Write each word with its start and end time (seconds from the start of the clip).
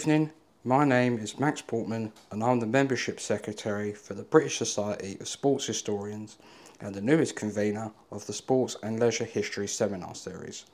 Good 0.00 0.12
evening. 0.12 0.30
My 0.64 0.86
name 0.86 1.18
is 1.18 1.38
Max 1.38 1.60
Portman, 1.60 2.14
and 2.30 2.42
I'm 2.42 2.58
the 2.58 2.66
Membership 2.66 3.20
Secretary 3.20 3.92
for 3.92 4.14
the 4.14 4.22
British 4.22 4.56
Society 4.56 5.18
of 5.20 5.28
Sports 5.28 5.66
Historians 5.66 6.38
and 6.80 6.94
the 6.94 7.02
newest 7.02 7.36
convener 7.36 7.92
of 8.10 8.26
the 8.26 8.32
Sports 8.32 8.76
and 8.82 8.98
Leisure 8.98 9.26
History 9.26 9.68
Seminar 9.68 10.14
Series. 10.14 10.64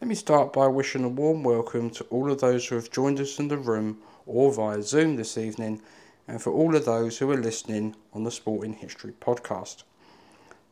Let 0.00 0.08
me 0.08 0.16
start 0.16 0.52
by 0.52 0.66
wishing 0.66 1.04
a 1.04 1.08
warm 1.08 1.44
welcome 1.44 1.90
to 1.90 2.02
all 2.06 2.28
of 2.32 2.40
those 2.40 2.66
who 2.66 2.74
have 2.74 2.90
joined 2.90 3.20
us 3.20 3.38
in 3.38 3.46
the 3.46 3.56
room 3.56 3.98
or 4.26 4.52
via 4.52 4.82
Zoom 4.82 5.14
this 5.14 5.38
evening, 5.38 5.80
and 6.26 6.42
for 6.42 6.52
all 6.52 6.74
of 6.74 6.84
those 6.84 7.18
who 7.18 7.30
are 7.30 7.40
listening 7.40 7.94
on 8.12 8.24
the 8.24 8.32
Sporting 8.32 8.72
History 8.72 9.12
podcast. 9.20 9.84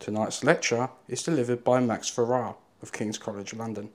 Tonight's 0.00 0.42
lecture 0.42 0.90
is 1.06 1.22
delivered 1.22 1.62
by 1.62 1.78
Max 1.78 2.08
Ferrer 2.08 2.56
of 2.82 2.90
King's 2.90 3.18
College 3.18 3.54
London 3.54 3.90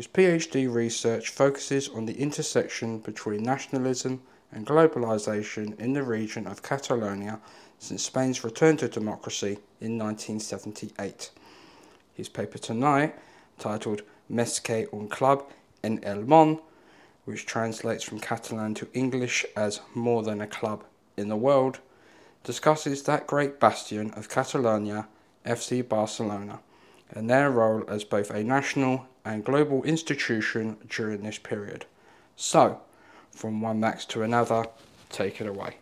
whose 0.00 0.08
PhD 0.08 0.66
research 0.72 1.28
focuses 1.28 1.90
on 1.90 2.06
the 2.06 2.18
intersection 2.18 3.00
between 3.00 3.42
nationalism 3.42 4.22
and 4.50 4.66
globalisation 4.66 5.78
in 5.78 5.92
the 5.92 6.02
region 6.02 6.46
of 6.46 6.62
Catalonia 6.62 7.38
since 7.78 8.04
Spain's 8.04 8.42
return 8.42 8.78
to 8.78 8.88
democracy 8.88 9.58
in 9.78 9.98
1978. 9.98 11.30
His 12.14 12.30
paper 12.30 12.56
tonight, 12.56 13.14
titled 13.58 14.00
Més 14.30 14.58
que 14.58 14.88
un 14.90 15.06
club 15.06 15.44
en 15.84 16.02
el 16.02 16.22
món, 16.22 16.62
which 17.26 17.44
translates 17.44 18.02
from 18.02 18.20
Catalan 18.20 18.72
to 18.76 18.88
English 18.94 19.44
as 19.54 19.82
More 19.94 20.22
Than 20.22 20.40
a 20.40 20.46
Club 20.46 20.82
in 21.18 21.28
the 21.28 21.36
World, 21.36 21.80
discusses 22.42 23.02
that 23.02 23.26
great 23.26 23.60
bastion 23.60 24.12
of 24.12 24.30
Catalonia, 24.30 25.08
FC 25.44 25.86
Barcelona, 25.86 26.60
and 27.10 27.28
their 27.28 27.50
role 27.50 27.84
as 27.86 28.02
both 28.02 28.30
a 28.30 28.42
national 28.42 29.06
and 29.24 29.44
global 29.44 29.82
institution 29.84 30.76
during 30.88 31.22
this 31.22 31.38
period. 31.38 31.86
So, 32.36 32.80
from 33.30 33.60
one 33.60 33.80
max 33.80 34.04
to 34.06 34.22
another, 34.22 34.66
take 35.10 35.40
it 35.40 35.46
away. 35.46 35.76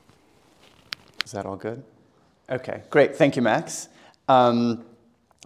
Is 1.25 1.33
that 1.33 1.47
all 1.47 1.57
good? 1.57 1.83
Okay, 2.51 2.83
great. 2.91 3.17
Thank 3.17 3.37
you, 3.37 3.43
Max. 3.43 3.89
Um, 4.29 4.85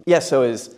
yeah, 0.05 0.19
so 0.19 0.41
as 0.41 0.75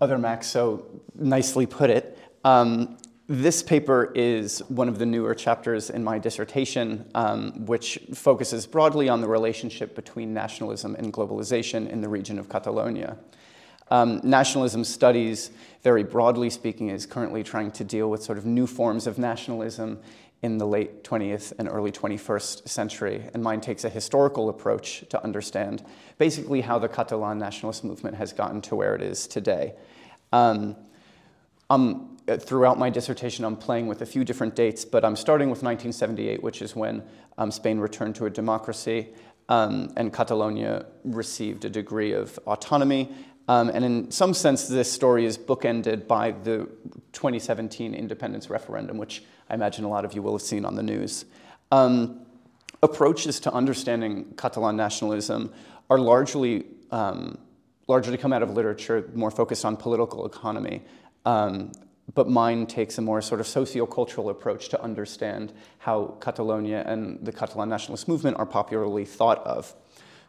other 0.00 0.18
Max 0.18 0.46
so 0.46 0.86
nicely 1.14 1.66
put 1.66 1.90
it, 1.90 2.18
um, 2.44 2.98
this 3.28 3.62
paper 3.62 4.12
is 4.14 4.58
one 4.68 4.88
of 4.88 4.98
the 4.98 5.06
newer 5.06 5.34
chapters 5.34 5.88
in 5.90 6.04
my 6.04 6.18
dissertation, 6.18 7.08
um, 7.14 7.64
which 7.66 7.98
focuses 8.12 8.66
broadly 8.66 9.08
on 9.08 9.20
the 9.20 9.28
relationship 9.28 9.94
between 9.94 10.34
nationalism 10.34 10.94
and 10.96 11.12
globalization 11.12 11.88
in 11.88 12.00
the 12.00 12.08
region 12.08 12.38
of 12.38 12.48
Catalonia. 12.48 13.16
Um, 13.90 14.20
nationalism 14.22 14.84
studies, 14.84 15.50
very 15.82 16.02
broadly 16.02 16.50
speaking, 16.50 16.88
is 16.88 17.06
currently 17.06 17.42
trying 17.42 17.70
to 17.72 17.84
deal 17.84 18.08
with 18.08 18.22
sort 18.22 18.38
of 18.38 18.46
new 18.46 18.66
forms 18.66 19.06
of 19.06 19.18
nationalism 19.18 20.00
in 20.42 20.58
the 20.58 20.66
late 20.66 21.04
20th 21.04 21.52
and 21.58 21.68
early 21.68 21.92
21st 21.92 22.68
century. 22.68 23.24
And 23.32 23.42
mine 23.42 23.60
takes 23.60 23.84
a 23.84 23.88
historical 23.88 24.48
approach 24.48 25.04
to 25.10 25.22
understand 25.22 25.84
basically 26.18 26.62
how 26.62 26.78
the 26.78 26.88
Catalan 26.88 27.38
nationalist 27.38 27.84
movement 27.84 28.16
has 28.16 28.32
gotten 28.32 28.60
to 28.62 28.74
where 28.74 28.94
it 28.94 29.02
is 29.02 29.26
today. 29.26 29.74
Um, 30.32 30.76
um, 31.70 32.18
throughout 32.26 32.78
my 32.78 32.90
dissertation, 32.90 33.44
I'm 33.44 33.56
playing 33.56 33.86
with 33.86 34.02
a 34.02 34.06
few 34.06 34.24
different 34.24 34.56
dates, 34.56 34.84
but 34.84 35.04
I'm 35.04 35.16
starting 35.16 35.48
with 35.48 35.62
1978, 35.62 36.42
which 36.42 36.60
is 36.60 36.74
when 36.74 37.02
um, 37.38 37.50
Spain 37.50 37.78
returned 37.78 38.16
to 38.16 38.26
a 38.26 38.30
democracy 38.30 39.08
um, 39.48 39.92
and 39.96 40.12
Catalonia 40.12 40.86
received 41.04 41.64
a 41.64 41.70
degree 41.70 42.12
of 42.12 42.38
autonomy. 42.46 43.10
Um, 43.48 43.70
and 43.70 43.84
in 43.84 44.10
some 44.10 44.34
sense, 44.34 44.68
this 44.68 44.90
story 44.90 45.24
is 45.24 45.36
bookended 45.36 46.06
by 46.06 46.30
the 46.30 46.68
2017 47.12 47.94
independence 47.94 48.48
referendum, 48.48 48.98
which 48.98 49.24
I 49.50 49.54
imagine 49.54 49.84
a 49.84 49.88
lot 49.88 50.04
of 50.04 50.14
you 50.14 50.22
will 50.22 50.32
have 50.32 50.42
seen 50.42 50.64
on 50.64 50.76
the 50.76 50.82
news. 50.82 51.24
Um, 51.70 52.20
approaches 52.82 53.40
to 53.40 53.52
understanding 53.52 54.34
Catalan 54.36 54.76
nationalism 54.76 55.52
are 55.90 55.98
largely, 55.98 56.66
um, 56.90 57.38
largely 57.88 58.16
come 58.16 58.32
out 58.32 58.42
of 58.42 58.50
literature 58.50 59.10
more 59.14 59.30
focused 59.30 59.64
on 59.64 59.76
political 59.76 60.26
economy. 60.26 60.82
Um, 61.24 61.72
but 62.14 62.28
mine 62.28 62.66
takes 62.66 62.98
a 62.98 63.02
more 63.02 63.22
sort 63.22 63.40
of 63.40 63.46
socio-cultural 63.46 64.28
approach 64.28 64.68
to 64.70 64.82
understand 64.82 65.52
how 65.78 66.16
Catalonia 66.20 66.82
and 66.86 67.24
the 67.24 67.32
Catalan 67.32 67.68
nationalist 67.68 68.08
movement 68.08 68.36
are 68.38 68.46
popularly 68.46 69.04
thought 69.04 69.38
of. 69.46 69.74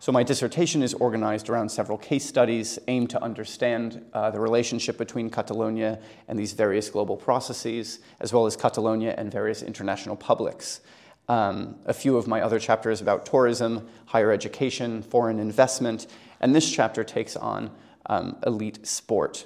So 0.03 0.11
my 0.11 0.21
dissertation 0.21 0.83
is 0.83 0.93
organized 0.93 1.49
around 1.49 1.69
several 1.69 1.97
case 1.97 2.25
studies 2.25 2.77
aimed 2.89 3.09
to 3.11 3.23
understand 3.23 4.03
uh, 4.11 4.31
the 4.31 4.39
relationship 4.41 4.97
between 4.97 5.29
Catalonia 5.29 5.97
and 6.27 6.37
these 6.37 6.51
various 6.51 6.89
global 6.89 7.15
processes, 7.15 7.99
as 8.19 8.33
well 8.33 8.45
as 8.45 8.57
Catalonia 8.57 9.15
and 9.17 9.31
various 9.31 9.63
international 9.63 10.17
publics. 10.17 10.81
Um, 11.29 11.77
a 11.85 11.93
few 11.93 12.17
of 12.17 12.27
my 12.27 12.41
other 12.41 12.59
chapters 12.59 12.99
about 12.99 13.25
tourism, 13.25 13.87
higher 14.07 14.33
education, 14.33 15.03
foreign 15.03 15.39
investment, 15.39 16.07
and 16.41 16.53
this 16.53 16.69
chapter 16.69 17.05
takes 17.05 17.37
on 17.37 17.71
um, 18.07 18.35
elite 18.45 18.85
sport 18.85 19.45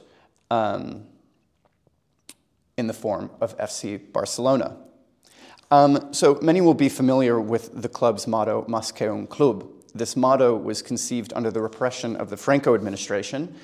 um, 0.50 1.06
in 2.78 2.88
the 2.88 2.94
form 2.94 3.30
of 3.42 3.56
FC 3.60 4.12
Barcelona. 4.12 4.76
Um, 5.70 6.12
so 6.14 6.40
many 6.42 6.62
will 6.62 6.74
be 6.74 6.90
familiar 6.90 7.40
with 7.40 7.80
the 7.80 7.90
club's 7.90 8.26
motto, 8.26 8.66
Més 8.68 8.92
que 8.92 9.08
un 9.08 9.28
club, 9.28 9.77
this 9.98 10.16
motto 10.16 10.56
was 10.56 10.82
conceived 10.82 11.34
under 11.34 11.52
the 11.52 11.62
repression 11.62 12.16
of 12.16 12.30
the 12.30 12.38
Franco 12.38 12.76
administration 12.76 13.56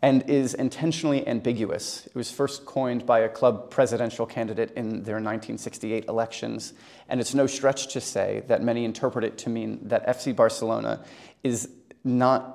and 0.00 0.28
is 0.30 0.54
intentionally 0.54 1.26
ambiguous. 1.26 2.06
It 2.06 2.14
was 2.14 2.30
first 2.30 2.64
coined 2.64 3.04
by 3.04 3.20
a 3.20 3.28
club 3.28 3.70
presidential 3.70 4.26
candidate 4.26 4.70
in 4.76 5.02
their 5.02 5.16
1968 5.16 6.04
elections, 6.06 6.72
and 7.08 7.20
it's 7.20 7.34
no 7.34 7.46
stretch 7.46 7.92
to 7.94 8.00
say 8.00 8.44
that 8.46 8.62
many 8.62 8.84
interpret 8.84 9.24
it 9.24 9.38
to 9.38 9.50
mean 9.50 9.80
that 9.88 10.06
FC 10.06 10.34
Barcelona 10.34 11.04
is 11.42 11.68
not 12.04 12.54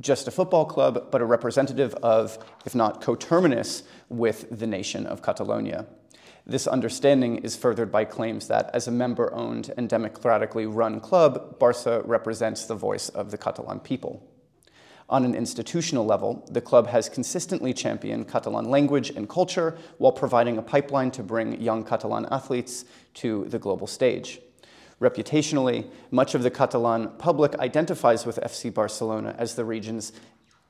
just 0.00 0.28
a 0.28 0.30
football 0.30 0.64
club, 0.64 1.10
but 1.10 1.20
a 1.20 1.24
representative 1.24 1.94
of, 1.96 2.38
if 2.64 2.74
not 2.74 3.00
coterminous 3.00 3.82
with, 4.08 4.46
the 4.56 4.66
nation 4.66 5.06
of 5.06 5.22
Catalonia. 5.22 5.86
This 6.48 6.68
understanding 6.68 7.38
is 7.38 7.56
furthered 7.56 7.90
by 7.90 8.04
claims 8.04 8.46
that, 8.46 8.70
as 8.72 8.86
a 8.86 8.92
member 8.92 9.34
owned 9.34 9.72
and 9.76 9.88
democratically 9.88 10.64
run 10.64 11.00
club, 11.00 11.58
Barca 11.58 12.02
represents 12.04 12.66
the 12.66 12.76
voice 12.76 13.08
of 13.08 13.32
the 13.32 13.38
Catalan 13.38 13.80
people. 13.80 14.22
On 15.08 15.24
an 15.24 15.34
institutional 15.34 16.04
level, 16.04 16.46
the 16.48 16.60
club 16.60 16.86
has 16.86 17.08
consistently 17.08 17.74
championed 17.74 18.28
Catalan 18.28 18.70
language 18.70 19.10
and 19.10 19.28
culture 19.28 19.76
while 19.98 20.12
providing 20.12 20.56
a 20.56 20.62
pipeline 20.62 21.10
to 21.12 21.24
bring 21.24 21.60
young 21.60 21.82
Catalan 21.82 22.26
athletes 22.30 22.84
to 23.14 23.46
the 23.46 23.58
global 23.58 23.88
stage. 23.88 24.40
Reputationally, 25.00 25.90
much 26.12 26.36
of 26.36 26.44
the 26.44 26.50
Catalan 26.50 27.08
public 27.18 27.56
identifies 27.56 28.24
with 28.24 28.38
FC 28.40 28.72
Barcelona 28.72 29.34
as 29.36 29.56
the 29.56 29.64
region's 29.64 30.12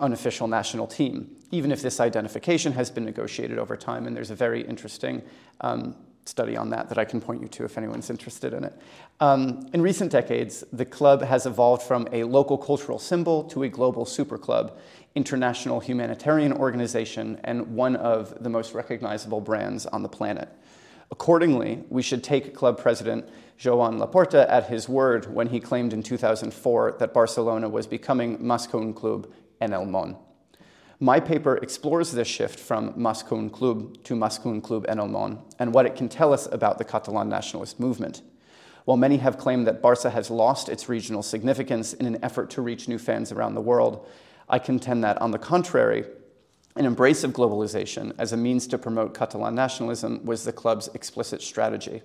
unofficial 0.00 0.46
national 0.46 0.86
team, 0.86 1.36
even 1.50 1.72
if 1.72 1.82
this 1.82 2.00
identification 2.00 2.72
has 2.72 2.90
been 2.90 3.04
negotiated 3.04 3.58
over 3.58 3.76
time. 3.76 4.06
And 4.06 4.16
there's 4.16 4.30
a 4.30 4.34
very 4.34 4.62
interesting 4.62 5.22
um, 5.60 5.96
study 6.24 6.56
on 6.56 6.70
that 6.70 6.88
that 6.88 6.98
I 6.98 7.04
can 7.04 7.20
point 7.20 7.40
you 7.40 7.48
to 7.48 7.64
if 7.64 7.78
anyone's 7.78 8.10
interested 8.10 8.52
in 8.52 8.64
it. 8.64 8.78
Um, 9.20 9.68
in 9.72 9.80
recent 9.80 10.10
decades, 10.10 10.64
the 10.72 10.84
club 10.84 11.22
has 11.22 11.46
evolved 11.46 11.82
from 11.82 12.08
a 12.12 12.24
local 12.24 12.58
cultural 12.58 12.98
symbol 12.98 13.44
to 13.44 13.62
a 13.62 13.68
global 13.68 14.04
super 14.04 14.36
club, 14.36 14.78
international 15.14 15.80
humanitarian 15.80 16.52
organization, 16.52 17.40
and 17.44 17.74
one 17.74 17.96
of 17.96 18.42
the 18.42 18.50
most 18.50 18.74
recognizable 18.74 19.40
brands 19.40 19.86
on 19.86 20.02
the 20.02 20.08
planet. 20.08 20.48
Accordingly, 21.10 21.84
we 21.88 22.02
should 22.02 22.24
take 22.24 22.54
club 22.54 22.78
president 22.78 23.28
Joan 23.56 23.98
Laporta 23.98 24.46
at 24.50 24.68
his 24.68 24.88
word 24.88 25.32
when 25.32 25.48
he 25.48 25.60
claimed 25.60 25.92
in 25.92 26.02
2004 26.02 26.96
that 26.98 27.14
Barcelona 27.14 27.68
was 27.68 27.86
becoming 27.86 28.50
un 28.50 28.92
club 28.92 29.28
en 29.60 29.72
el 29.72 29.86
món. 29.86 30.16
My 30.98 31.20
paper 31.20 31.56
explores 31.56 32.12
this 32.12 32.28
shift 32.28 32.58
from 32.58 32.94
Més 32.96 33.22
que 33.22 33.36
un 33.36 33.50
club 33.50 34.02
to 34.04 34.14
Més 34.14 34.38
que 34.38 34.50
un 34.50 34.60
club 34.60 34.86
en 34.88 34.98
el 34.98 35.08
món 35.08 35.42
and 35.58 35.74
what 35.74 35.84
it 35.84 35.94
can 35.94 36.08
tell 36.08 36.32
us 36.32 36.48
about 36.50 36.78
the 36.78 36.84
Catalan 36.84 37.28
nationalist 37.28 37.78
movement. 37.78 38.22
While 38.86 38.96
many 38.96 39.16
have 39.18 39.36
claimed 39.36 39.66
that 39.66 39.82
Barca 39.82 40.10
has 40.10 40.30
lost 40.30 40.68
its 40.68 40.88
regional 40.88 41.22
significance 41.22 41.92
in 41.92 42.06
an 42.06 42.22
effort 42.22 42.50
to 42.50 42.62
reach 42.62 42.88
new 42.88 42.98
fans 42.98 43.32
around 43.32 43.54
the 43.54 43.60
world, 43.60 44.06
I 44.48 44.58
contend 44.60 45.02
that, 45.02 45.20
on 45.20 45.32
the 45.32 45.38
contrary, 45.38 46.04
an 46.76 46.86
embrace 46.86 47.24
of 47.24 47.32
globalization 47.32 48.14
as 48.16 48.32
a 48.32 48.36
means 48.36 48.66
to 48.68 48.78
promote 48.78 49.12
Catalan 49.12 49.54
nationalism 49.54 50.24
was 50.24 50.44
the 50.44 50.52
club's 50.52 50.88
explicit 50.94 51.42
strategy. 51.42 52.02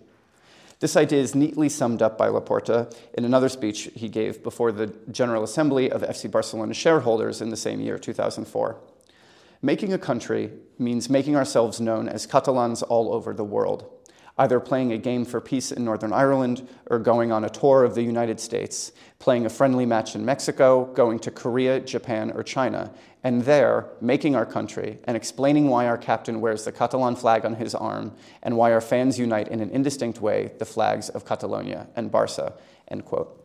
This 0.81 0.97
idea 0.97 1.21
is 1.21 1.35
neatly 1.35 1.69
summed 1.69 2.01
up 2.01 2.17
by 2.17 2.27
Laporta 2.27 2.91
in 3.13 3.23
another 3.23 3.49
speech 3.49 3.91
he 3.93 4.09
gave 4.09 4.41
before 4.41 4.71
the 4.71 4.87
General 5.11 5.43
Assembly 5.43 5.91
of 5.91 6.01
FC 6.01 6.29
Barcelona 6.29 6.73
shareholders 6.73 7.39
in 7.39 7.49
the 7.49 7.55
same 7.55 7.79
year, 7.79 7.99
2004. 7.99 8.77
Making 9.61 9.93
a 9.93 9.99
country 9.99 10.51
means 10.79 11.07
making 11.07 11.35
ourselves 11.35 11.79
known 11.79 12.09
as 12.09 12.25
Catalans 12.25 12.81
all 12.81 13.13
over 13.13 13.31
the 13.31 13.43
world. 13.43 13.87
Either 14.37 14.59
playing 14.59 14.91
a 14.91 14.97
game 14.97 15.25
for 15.25 15.41
peace 15.41 15.71
in 15.71 15.85
Northern 15.85 16.13
Ireland 16.13 16.67
or 16.89 16.99
going 16.99 17.31
on 17.31 17.43
a 17.43 17.49
tour 17.49 17.83
of 17.83 17.95
the 17.95 18.03
United 18.03 18.39
States, 18.39 18.91
playing 19.19 19.45
a 19.45 19.49
friendly 19.49 19.85
match 19.85 20.15
in 20.15 20.25
Mexico, 20.25 20.85
going 20.93 21.19
to 21.19 21.31
Korea, 21.31 21.79
Japan, 21.79 22.31
or 22.31 22.43
China, 22.43 22.91
and 23.23 23.43
there 23.43 23.87
making 23.99 24.35
our 24.35 24.45
country 24.45 24.97
and 25.03 25.15
explaining 25.15 25.67
why 25.67 25.85
our 25.85 25.97
captain 25.97 26.41
wears 26.41 26.65
the 26.65 26.71
Catalan 26.71 27.15
flag 27.15 27.45
on 27.45 27.55
his 27.55 27.75
arm 27.75 28.13
and 28.41 28.57
why 28.57 28.71
our 28.71 28.81
fans 28.81 29.19
unite 29.19 29.47
in 29.49 29.59
an 29.59 29.69
indistinct 29.69 30.21
way 30.21 30.51
the 30.57 30.65
flags 30.65 31.09
of 31.09 31.25
Catalonia 31.25 31.87
and 31.95 32.11
Barça, 32.11 32.53
end 32.87 33.05
quote. 33.05 33.37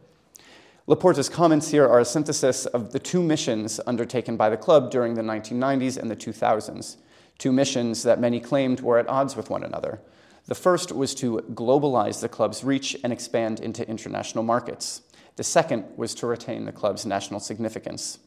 Laporta's 0.89 1.29
comments 1.29 1.69
here 1.69 1.87
are 1.87 1.99
a 1.99 2.05
synthesis 2.05 2.65
of 2.67 2.93
the 2.93 2.99
two 3.01 3.21
missions 3.21 3.81
undertaken 3.89 4.37
by 4.37 4.49
the 4.49 4.57
club 4.57 4.91
during 4.91 5.15
the 5.15 5.23
1990s 5.23 5.97
and 5.99 6.09
the 6.09 6.17
2000s, 6.17 6.97
two 7.39 7.51
missions 7.51 8.05
that 8.05 8.21
many 8.21 8.39
claimed 8.39 8.81
were 8.81 8.97
at 8.97 9.09
odds 9.09 9.35
with 9.35 9.51
one 9.51 9.65
another. 9.65 10.01
The 10.47 10.55
first 10.55 10.93
was 10.93 11.15
to 11.17 11.39
globalize 11.55 12.21
the 12.21 12.29
club's 12.29 12.63
reach 12.63 12.97
and 13.03 13.13
expand 13.13 13.59
into 13.61 13.89
international 13.89 14.45
markets. 14.45 15.03
The 15.35 15.45
second 15.45 15.85
was 15.97 16.15
to 16.17 16.27
retain 16.27 16.65
the 16.65 16.73
club's 16.73 17.05
national 17.05 17.41
significance. 17.41 18.19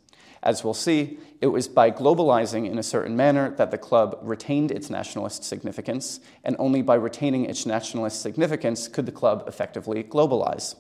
As 0.44 0.64
we'll 0.64 0.74
see, 0.74 1.20
it 1.42 1.48
was 1.48 1.68
by 1.68 1.92
globalizing 1.92 2.70
in 2.70 2.78
a 2.78 2.84
certain 2.84 3.16
manner 3.16 3.52
that 3.52 3.72
the 3.72 3.78
club 3.78 4.20
retained 4.22 4.72
its 4.72 4.90
nationalist 4.90 5.44
significance, 5.44 6.20
and 6.44 6.56
only 6.60 6.82
by 6.82 6.96
retaining 6.96 7.46
its 7.46 7.66
nationalist 7.66 8.22
significance 8.22 8.88
could 8.88 9.06
the 9.06 9.12
club 9.12 9.44
effectively 9.48 10.04
globalize. 10.04 10.76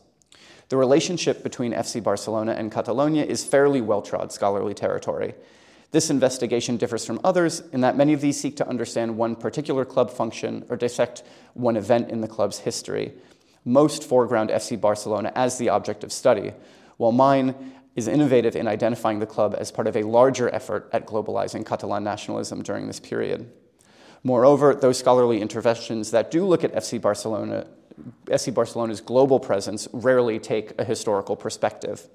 The 0.70 0.78
relationship 0.78 1.42
between 1.42 1.74
FC 1.74 2.02
Barcelona 2.02 2.54
and 2.54 2.72
Catalonia 2.72 3.26
is 3.26 3.44
fairly 3.44 3.82
well 3.82 4.02
trod 4.02 4.32
scholarly 4.32 4.74
territory. 4.74 5.36
This 5.92 6.10
investigation 6.10 6.78
differs 6.78 7.06
from 7.06 7.20
others 7.24 7.64
in 7.74 7.82
that 7.82 7.98
many 7.98 8.14
of 8.14 8.22
these 8.22 8.40
seek 8.40 8.56
to 8.58 8.68
understand 8.68 9.18
one 9.18 9.36
particular 9.36 9.86
club 9.86 10.12
function 10.12 10.66
or 10.70 10.78
dissect 10.78 11.24
one 11.54 11.76
event 11.76 12.12
in 12.12 12.22
the 12.22 12.28
club's 12.28 12.60
history. 12.60 13.14
Most 13.66 14.04
foreground 14.04 14.50
FC 14.52 14.80
Barcelona 14.80 15.32
as 15.36 15.58
the 15.58 15.70
object 15.70 16.04
of 16.04 16.12
study, 16.12 16.54
while 16.98 17.12
mine 17.12 17.74
is 17.96 18.08
innovative 18.08 18.56
in 18.56 18.68
identifying 18.68 19.20
the 19.20 19.26
club 19.26 19.56
as 19.58 19.72
part 19.72 19.88
of 19.88 19.98
a 19.98 20.04
larger 20.04 20.54
effort 20.54 20.90
at 20.94 21.08
globalizing 21.08 21.66
Catalan 21.66 22.04
nationalism 22.04 22.62
during 22.62 22.88
this 22.88 23.00
period. 23.00 23.52
Moreover, 24.24 24.76
those 24.76 25.00
scholarly 25.00 25.42
interventions 25.42 26.12
that 26.12 26.30
do 26.30 26.46
look 26.46 26.64
at 26.64 26.74
FC 26.74 27.02
Barcelona 27.02 27.68
FC 28.26 28.54
Barcelona's 28.54 29.02
global 29.02 29.40
presence 29.40 29.88
rarely 29.92 30.40
take 30.40 30.72
a 30.80 30.86
historical 30.86 31.36
perspective. 31.36 32.08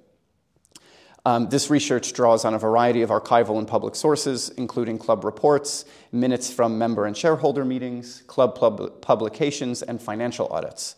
Um, 1.26 1.49
this 1.49 1.71
research 1.71 2.12
draws 2.12 2.44
on 2.44 2.53
a 2.53 2.59
variety 2.59 3.00
of 3.00 3.09
archival 3.09 3.56
and 3.56 3.67
public 3.67 3.94
sources, 3.94 4.50
including 4.50 4.99
club 4.99 5.25
reports, 5.25 5.87
minutes 6.12 6.53
from 6.53 6.76
member 6.76 7.06
and 7.06 7.17
shareholder 7.17 7.65
meetings, 7.65 8.23
club 8.26 8.55
pub- 8.55 9.00
publications, 9.00 9.82
and 9.82 10.00
financial 10.00 10.49
audits. 10.49 10.97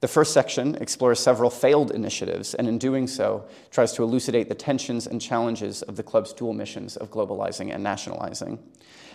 The 0.00 0.08
first 0.08 0.34
section 0.34 0.74
explores 0.74 1.20
several 1.20 1.48
failed 1.48 1.90
initiatives, 1.92 2.54
and 2.54 2.68
in 2.68 2.76
doing 2.76 3.06
so, 3.06 3.46
tries 3.70 3.92
to 3.92 4.02
elucidate 4.02 4.48
the 4.48 4.54
tensions 4.54 5.06
and 5.06 5.20
challenges 5.20 5.80
of 5.82 5.96
the 5.96 6.02
club's 6.02 6.34
dual 6.34 6.52
missions 6.52 6.96
of 6.96 7.10
globalizing 7.10 7.72
and 7.72 7.82
nationalizing. 7.82 8.58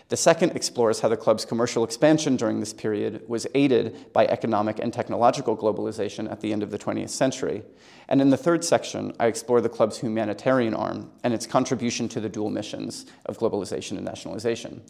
The 0.09 0.15
second 0.15 0.56
explores 0.56 1.01
how 1.01 1.09
the 1.09 1.18
club's 1.18 1.44
commercial 1.44 1.83
expansion 1.83 2.38
during 2.38 2.62
this 2.62 2.71
period 2.71 3.27
was 3.27 3.45
aided 3.54 4.13
by 4.13 4.25
economic 4.27 4.80
and 4.80 4.94
technological 4.94 5.57
globalization 5.57 6.31
at 6.31 6.39
the 6.39 6.54
end 6.54 6.63
of 6.63 6.71
the 6.71 6.80
20th 6.80 7.09
century. 7.09 7.63
And 8.07 8.21
in 8.21 8.30
the 8.30 8.38
third 8.38 8.63
section, 8.63 9.12
I 9.19 9.27
explore 9.27 9.59
the 9.59 9.68
club's 9.68 9.98
humanitarian 9.98 10.74
arm 10.74 11.12
and 11.25 11.33
its 11.33 11.45
contribution 11.45 12.07
to 12.09 12.21
the 12.21 12.30
dual 12.30 12.50
missions 12.50 13.06
of 13.25 13.38
globalization 13.38 13.98
and 13.98 14.06
nationalization. 14.06 14.81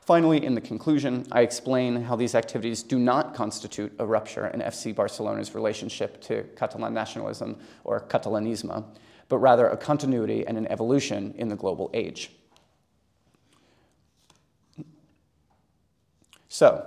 Finally, 0.00 0.44
in 0.44 0.56
the 0.56 0.60
conclusion, 0.60 1.24
I 1.30 1.42
explain 1.42 2.02
how 2.02 2.16
these 2.16 2.34
activities 2.34 2.82
do 2.82 2.98
not 2.98 3.32
constitute 3.32 3.92
a 4.00 4.04
rupture 4.04 4.48
in 4.48 4.60
FC 4.60 4.92
Barcelona's 4.92 5.54
relationship 5.54 6.20
to 6.22 6.42
Catalan 6.56 6.92
nationalism 6.92 7.58
or 7.84 8.00
Catalanisme, 8.00 8.84
but 9.28 9.38
rather 9.38 9.68
a 9.68 9.76
continuity 9.76 10.44
and 10.44 10.58
an 10.58 10.66
evolution 10.66 11.32
in 11.38 11.48
the 11.48 11.56
global 11.56 11.90
age. 11.94 12.32
So, 16.54 16.86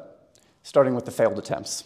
starting 0.64 0.96
with 0.96 1.04
the 1.04 1.12
failed 1.12 1.38
attempts. 1.38 1.84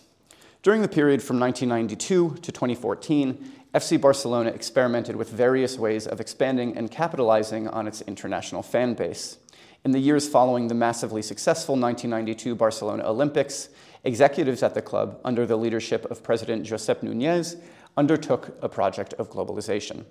During 0.62 0.84
the 0.84 0.88
period 0.88 1.24
from 1.24 1.40
1992 1.40 2.38
to 2.44 2.52
2014, 2.52 3.54
FC 3.74 4.00
Barcelona 4.00 4.52
experimented 4.52 5.16
with 5.16 5.32
various 5.32 5.80
ways 5.80 6.06
of 6.06 6.20
expanding 6.20 6.78
and 6.78 6.92
capitalizing 6.92 7.68
on 7.68 7.88
its 7.88 8.02
international 8.02 8.62
fan 8.62 8.94
base. 8.94 9.40
In 9.84 9.94
the 9.94 10.00
years 10.00 10.30
following 10.30 10.68
the 10.68 10.76
massively 10.76 11.24
successful 11.24 11.74
1992 11.74 12.54
Barcelona 12.54 13.02
Olympics, 13.04 13.70
executives 14.04 14.62
at 14.62 14.76
the 14.76 14.82
club, 14.84 15.20
under 15.26 15.48
the 15.48 15.58
leadership 15.58 16.06
of 16.12 16.22
President 16.22 16.64
Josep 16.64 17.02
Nunez, 17.02 17.58
undertook 17.98 18.56
a 18.62 18.70
project 18.70 19.16
of 19.16 19.32
globalization. 19.32 20.06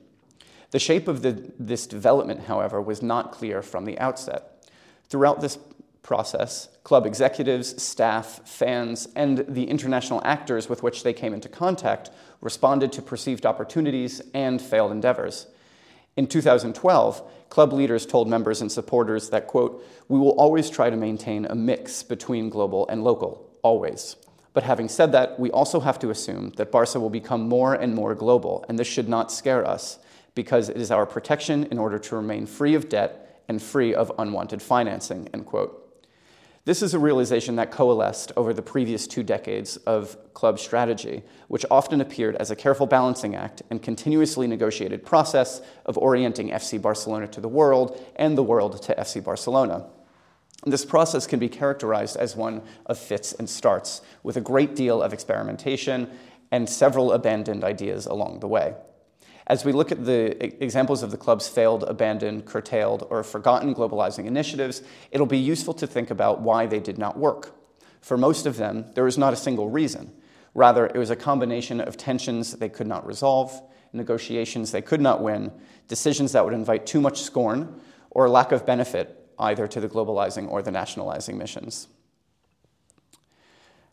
The 0.72 0.80
shape 0.80 1.06
of 1.06 1.22
the, 1.22 1.52
this 1.56 1.86
development, 1.86 2.46
however, 2.46 2.82
was 2.82 3.00
not 3.00 3.30
clear 3.30 3.62
from 3.62 3.84
the 3.84 3.96
outset. 4.00 4.68
Throughout 5.08 5.40
this 5.40 5.56
process, 6.02 6.68
club 6.90 7.06
executives, 7.06 7.80
staff, 7.80 8.40
fans, 8.44 9.06
and 9.14 9.44
the 9.46 9.62
international 9.62 10.20
actors 10.24 10.68
with 10.68 10.82
which 10.82 11.04
they 11.04 11.12
came 11.12 11.32
into 11.32 11.48
contact 11.48 12.10
responded 12.40 12.90
to 12.90 13.00
perceived 13.00 13.46
opportunities 13.46 14.20
and 14.34 14.60
failed 14.60 14.90
endeavors. 14.90 15.46
In 16.16 16.26
2012, 16.26 17.22
club 17.48 17.72
leaders 17.72 18.04
told 18.04 18.26
members 18.26 18.60
and 18.60 18.72
supporters 18.72 19.30
that, 19.30 19.46
quote, 19.46 19.86
we 20.08 20.18
will 20.18 20.32
always 20.32 20.68
try 20.68 20.90
to 20.90 20.96
maintain 20.96 21.44
a 21.44 21.54
mix 21.54 22.02
between 22.02 22.50
global 22.50 22.88
and 22.88 23.04
local, 23.04 23.48
always. 23.62 24.16
But 24.52 24.64
having 24.64 24.88
said 24.88 25.12
that, 25.12 25.38
we 25.38 25.52
also 25.52 25.78
have 25.78 26.00
to 26.00 26.10
assume 26.10 26.50
that 26.56 26.72
Barca 26.72 26.98
will 26.98 27.08
become 27.08 27.48
more 27.48 27.74
and 27.74 27.94
more 27.94 28.16
global, 28.16 28.64
and 28.68 28.76
this 28.76 28.88
should 28.88 29.08
not 29.08 29.30
scare 29.30 29.64
us 29.64 30.00
because 30.34 30.68
it 30.68 30.76
is 30.76 30.90
our 30.90 31.06
protection 31.06 31.66
in 31.66 31.78
order 31.78 32.00
to 32.00 32.16
remain 32.16 32.46
free 32.46 32.74
of 32.74 32.88
debt 32.88 33.44
and 33.46 33.62
free 33.62 33.94
of 33.94 34.10
unwanted 34.18 34.60
financing, 34.60 35.28
end 35.32 35.46
quote. 35.46 35.79
This 36.66 36.82
is 36.82 36.92
a 36.92 36.98
realization 36.98 37.56
that 37.56 37.70
coalesced 37.70 38.32
over 38.36 38.52
the 38.52 38.60
previous 38.60 39.06
two 39.06 39.22
decades 39.22 39.78
of 39.78 40.18
club 40.34 40.58
strategy, 40.58 41.22
which 41.48 41.64
often 41.70 42.02
appeared 42.02 42.36
as 42.36 42.50
a 42.50 42.56
careful 42.56 42.86
balancing 42.86 43.34
act 43.34 43.62
and 43.70 43.82
continuously 43.82 44.46
negotiated 44.46 45.04
process 45.04 45.62
of 45.86 45.96
orienting 45.96 46.50
FC 46.50 46.80
Barcelona 46.80 47.26
to 47.28 47.40
the 47.40 47.48
world 47.48 47.98
and 48.16 48.36
the 48.36 48.42
world 48.42 48.82
to 48.82 48.94
FC 48.94 49.24
Barcelona. 49.24 49.86
This 50.66 50.84
process 50.84 51.26
can 51.26 51.38
be 51.38 51.48
characterized 51.48 52.18
as 52.18 52.36
one 52.36 52.60
of 52.84 52.98
fits 52.98 53.32
and 53.32 53.48
starts, 53.48 54.02
with 54.22 54.36
a 54.36 54.42
great 54.42 54.76
deal 54.76 55.02
of 55.02 55.14
experimentation 55.14 56.10
and 56.50 56.68
several 56.68 57.12
abandoned 57.12 57.64
ideas 57.64 58.04
along 58.04 58.40
the 58.40 58.48
way. 58.48 58.74
As 59.50 59.64
we 59.64 59.72
look 59.72 59.90
at 59.90 60.04
the 60.04 60.62
examples 60.62 61.02
of 61.02 61.10
the 61.10 61.16
club's 61.16 61.48
failed, 61.48 61.82
abandoned, 61.82 62.46
curtailed, 62.46 63.04
or 63.10 63.24
forgotten 63.24 63.74
globalizing 63.74 64.26
initiatives, 64.26 64.80
it'll 65.10 65.26
be 65.26 65.38
useful 65.38 65.74
to 65.74 65.88
think 65.88 66.12
about 66.12 66.40
why 66.40 66.66
they 66.66 66.78
did 66.78 66.98
not 66.98 67.18
work. 67.18 67.58
For 68.00 68.16
most 68.16 68.46
of 68.46 68.58
them, 68.58 68.84
there 68.94 69.02
was 69.02 69.18
not 69.18 69.32
a 69.32 69.36
single 69.36 69.68
reason. 69.68 70.12
Rather, 70.54 70.86
it 70.86 70.94
was 70.94 71.10
a 71.10 71.16
combination 71.16 71.80
of 71.80 71.96
tensions 71.96 72.52
they 72.52 72.68
could 72.68 72.86
not 72.86 73.04
resolve, 73.04 73.60
negotiations 73.92 74.70
they 74.70 74.82
could 74.82 75.00
not 75.00 75.20
win, 75.20 75.50
decisions 75.88 76.30
that 76.30 76.44
would 76.44 76.54
invite 76.54 76.86
too 76.86 77.00
much 77.00 77.20
scorn, 77.20 77.80
or 78.10 78.28
lack 78.28 78.52
of 78.52 78.64
benefit 78.64 79.32
either 79.36 79.66
to 79.66 79.80
the 79.80 79.88
globalizing 79.88 80.48
or 80.48 80.62
the 80.62 80.70
nationalizing 80.70 81.36
missions. 81.36 81.88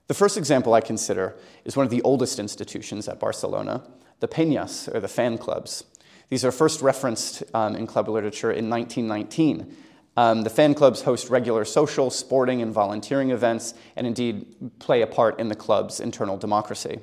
The 0.05 0.13
first 0.13 0.37
example 0.37 0.75
I 0.75 0.81
consider 0.81 1.35
is 1.65 1.75
one 1.75 1.87
of 1.87 1.89
the 1.89 2.03
oldest 2.03 2.37
institutions 2.37 3.07
at 3.07 3.19
Barcelona, 3.19 3.81
the 4.19 4.27
peñas, 4.27 4.93
or 4.93 4.99
the 4.99 5.07
fan 5.07 5.37
clubs. 5.37 5.83
These 6.29 6.43
are 6.43 6.51
first 6.51 6.81
referenced 6.81 7.43
um, 7.53 7.75
in 7.75 7.87
club 7.87 8.09
literature 8.09 8.51
in 8.51 8.69
1919. 8.69 9.75
Um, 10.17 10.41
the 10.41 10.49
fan 10.49 10.73
clubs 10.73 11.03
host 11.03 11.29
regular 11.29 11.63
social, 11.63 12.09
sporting, 12.09 12.61
and 12.61 12.73
volunteering 12.73 13.29
events, 13.29 13.73
and 13.95 14.07
indeed 14.07 14.79
play 14.79 15.01
a 15.01 15.07
part 15.07 15.39
in 15.39 15.47
the 15.47 15.55
club's 15.55 15.99
internal 15.99 16.37
democracy. 16.37 16.99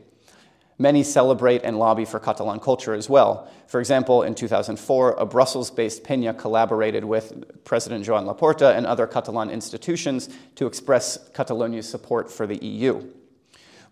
Many 0.76 1.04
celebrate 1.04 1.62
and 1.62 1.78
lobby 1.78 2.04
for 2.04 2.18
Catalan 2.18 2.58
culture 2.58 2.94
as 2.94 3.08
well. 3.08 3.48
For 3.68 3.78
example, 3.78 4.24
in 4.24 4.34
2004, 4.34 5.12
a 5.12 5.24
Brussels 5.24 5.70
based 5.70 6.02
Peña 6.02 6.36
collaborated 6.36 7.04
with 7.04 7.64
President 7.64 8.04
Joan 8.04 8.24
Laporta 8.24 8.76
and 8.76 8.84
other 8.84 9.06
Catalan 9.06 9.50
institutions 9.50 10.28
to 10.56 10.66
express 10.66 11.30
Catalonia's 11.30 11.88
support 11.88 12.28
for 12.28 12.48
the 12.48 12.56
EU. 12.56 13.08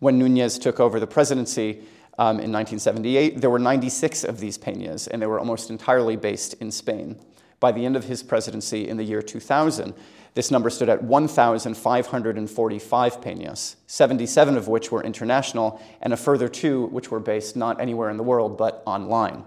When 0.00 0.18
Nunez 0.18 0.58
took 0.58 0.80
over 0.80 0.98
the 0.98 1.06
presidency, 1.06 1.84
um, 2.18 2.40
in 2.40 2.52
1978, 2.52 3.40
there 3.40 3.50
were 3.50 3.58
96 3.58 4.24
of 4.24 4.38
these 4.38 4.58
peñas, 4.58 5.08
and 5.08 5.22
they 5.22 5.26
were 5.26 5.38
almost 5.38 5.70
entirely 5.70 6.16
based 6.16 6.54
in 6.54 6.70
Spain. 6.70 7.18
By 7.58 7.72
the 7.72 7.86
end 7.86 7.96
of 7.96 8.04
his 8.04 8.22
presidency 8.22 8.88
in 8.88 8.96
the 8.96 9.04
year 9.04 9.22
2000, 9.22 9.94
this 10.34 10.50
number 10.50 10.70
stood 10.70 10.88
at 10.88 11.02
1,545 11.02 13.20
peñas, 13.20 13.76
77 13.86 14.56
of 14.56 14.68
which 14.68 14.90
were 14.90 15.02
international, 15.02 15.80
and 16.00 16.12
a 16.12 16.16
further 16.16 16.48
two 16.48 16.86
which 16.86 17.10
were 17.10 17.20
based 17.20 17.54
not 17.54 17.80
anywhere 17.80 18.10
in 18.10 18.16
the 18.16 18.22
world 18.22 18.56
but 18.56 18.82
online. 18.86 19.44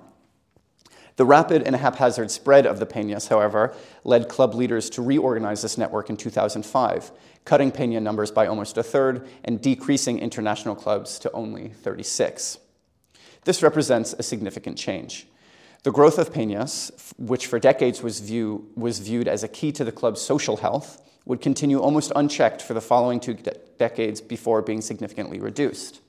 The 1.17 1.25
rapid 1.25 1.63
and 1.63 1.75
haphazard 1.75 2.29
spread 2.29 2.65
of 2.65 2.79
the 2.79 2.85
Peñas, 2.85 3.29
however, 3.29 3.73
led 4.03 4.27
club 4.27 4.53
leaders 4.53 4.89
to 4.91 5.01
reorganize 5.01 5.61
this 5.61 5.77
network 5.77 6.09
in 6.09 6.17
2005, 6.17 7.11
cutting 7.45 7.71
Peña 7.71 8.01
numbers 8.01 8.31
by 8.31 8.47
almost 8.47 8.77
a 8.77 8.83
third 8.83 9.27
and 9.43 9.61
decreasing 9.61 10.19
international 10.19 10.75
clubs 10.75 11.17
to 11.19 11.31
only 11.31 11.69
36. 11.69 12.59
This 13.45 13.63
represents 13.63 14.13
a 14.13 14.23
significant 14.23 14.77
change. 14.77 15.27
The 15.83 15.91
growth 15.91 16.17
of 16.17 16.33
Peñas, 16.33 17.13
which 17.17 17.47
for 17.47 17.59
decades 17.59 18.01
was, 18.01 18.19
view, 18.19 18.69
was 18.75 18.99
viewed 18.99 19.27
as 19.27 19.43
a 19.43 19.47
key 19.47 19.71
to 19.73 19.83
the 19.83 19.91
club's 19.91 20.19
social 20.19 20.57
health, 20.57 21.01
would 21.25 21.41
continue 21.41 21.79
almost 21.79 22.11
unchecked 22.15 22.61
for 22.61 22.73
the 22.73 22.81
following 22.81 23.19
two 23.19 23.35
de- 23.35 23.55
decades 23.77 24.19
before 24.19 24.61
being 24.61 24.81
significantly 24.81 25.39
reduced. 25.39 26.01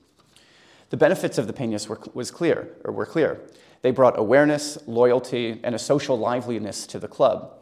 The 0.89 0.97
benefits 0.97 1.37
of 1.37 1.47
the 1.47 1.53
Peñas 1.53 1.87
were, 1.87 1.99
was 2.13 2.31
clear, 2.31 2.69
or 2.83 2.91
were 2.91 3.05
clear. 3.05 3.39
They 3.81 3.91
brought 3.91 4.17
awareness, 4.17 4.77
loyalty, 4.87 5.59
and 5.63 5.75
a 5.75 5.79
social 5.79 6.17
liveliness 6.17 6.87
to 6.87 6.99
the 6.99 7.07
club, 7.07 7.53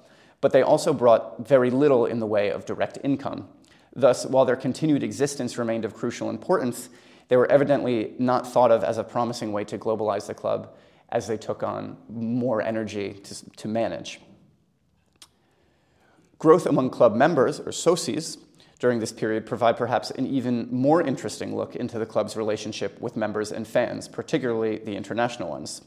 but 0.42 0.52
they 0.52 0.62
also 0.62 0.94
brought 0.94 1.48
very 1.48 1.70
little 1.70 2.06
in 2.06 2.20
the 2.20 2.26
way 2.26 2.50
of 2.50 2.66
direct 2.66 2.98
income. 3.04 3.50
Thus, 3.96 4.26
while 4.26 4.46
their 4.46 4.56
continued 4.56 5.04
existence 5.04 5.58
remained 5.58 5.86
of 5.86 5.94
crucial 5.94 6.30
importance, 6.30 6.90
they 7.28 7.38
were 7.38 7.50
evidently 7.50 8.14
not 8.20 8.48
thought 8.48 8.72
of 8.72 8.84
as 8.84 8.98
a 8.98 9.04
promising 9.04 9.52
way 9.52 9.64
to 9.66 9.78
globalize 9.78 10.28
the 10.28 10.34
club 10.34 10.76
as 11.10 11.28
they 11.28 11.38
took 11.38 11.64
on 11.64 11.98
more 12.10 12.62
energy 12.62 13.14
to, 13.14 13.50
to 13.52 13.68
manage. 13.68 14.20
Growth 16.38 16.66
among 16.66 16.90
club 16.90 17.16
members, 17.16 17.60
or 17.60 17.72
socies, 17.72 18.38
during 18.80 19.00
this 19.00 19.14
period 19.14 19.46
provide 19.46 19.78
perhaps 19.78 20.12
an 20.12 20.28
even 20.28 20.68
more 20.70 21.02
interesting 21.02 21.56
look 21.56 21.76
into 21.76 21.98
the 21.98 22.06
club's 22.06 22.36
relationship 22.36 23.00
with 23.00 23.16
members 23.16 23.52
and 23.52 23.66
fans, 23.66 24.08
particularly 24.08 24.78
the 24.78 24.96
international 24.96 25.50
ones. 25.50 25.82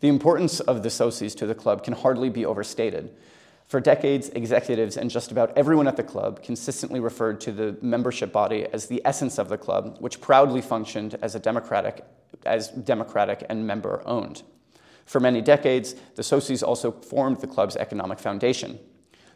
The 0.00 0.08
importance 0.08 0.60
of 0.60 0.82
the 0.82 0.88
socies 0.88 1.34
to 1.36 1.46
the 1.46 1.54
club 1.54 1.82
can 1.82 1.94
hardly 1.94 2.30
be 2.30 2.46
overstated. 2.46 3.14
For 3.66 3.80
decades, 3.80 4.30
executives 4.30 4.96
and 4.96 5.10
just 5.10 5.30
about 5.30 5.56
everyone 5.56 5.88
at 5.88 5.96
the 5.96 6.02
club 6.02 6.42
consistently 6.42 7.00
referred 7.00 7.40
to 7.42 7.52
the 7.52 7.76
membership 7.82 8.32
body 8.32 8.66
as 8.72 8.86
the 8.86 9.02
essence 9.04 9.38
of 9.38 9.48
the 9.48 9.58
club, 9.58 9.96
which 10.00 10.20
proudly 10.20 10.62
functioned 10.62 11.18
as 11.20 11.34
a 11.34 11.38
democratic, 11.38 12.04
as 12.46 12.68
democratic 12.68 13.44
and 13.48 13.66
member 13.66 14.02
owned. 14.06 14.42
For 15.04 15.20
many 15.20 15.42
decades, 15.42 15.94
the 16.14 16.22
socies 16.22 16.62
also 16.62 16.92
formed 16.92 17.40
the 17.40 17.46
club's 17.46 17.76
economic 17.76 18.18
foundation. 18.18 18.78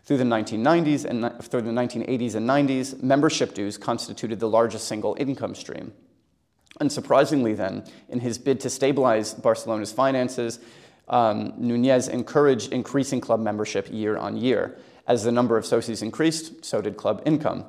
Through 0.04 0.19
the 0.19 0.25
1990s 0.25 1.04
and 1.04 1.42
through 1.45 1.62
the 1.62 1.71
1980s 1.71 2.35
and 2.35 2.49
90s, 2.49 3.02
membership 3.02 3.54
dues 3.54 3.78
constituted 3.78 4.40
the 4.40 4.49
largest 4.49 4.88
single 4.88 5.16
income 5.19 5.54
stream. 5.54 5.92
Unsurprisingly, 6.80 7.56
then, 7.56 7.84
in 8.08 8.20
his 8.20 8.38
bid 8.38 8.60
to 8.60 8.70
stabilize 8.70 9.34
Barcelona's 9.34 9.92
finances, 9.92 10.58
um, 11.08 11.52
Nunez 11.58 12.08
encouraged 12.08 12.72
increasing 12.72 13.20
club 13.20 13.40
membership 13.40 13.88
year 13.90 14.16
on 14.16 14.36
year. 14.36 14.78
As 15.06 15.24
the 15.24 15.32
number 15.32 15.56
of 15.56 15.64
socies 15.64 16.02
increased, 16.02 16.64
so 16.64 16.80
did 16.80 16.96
club 16.96 17.22
income. 17.26 17.64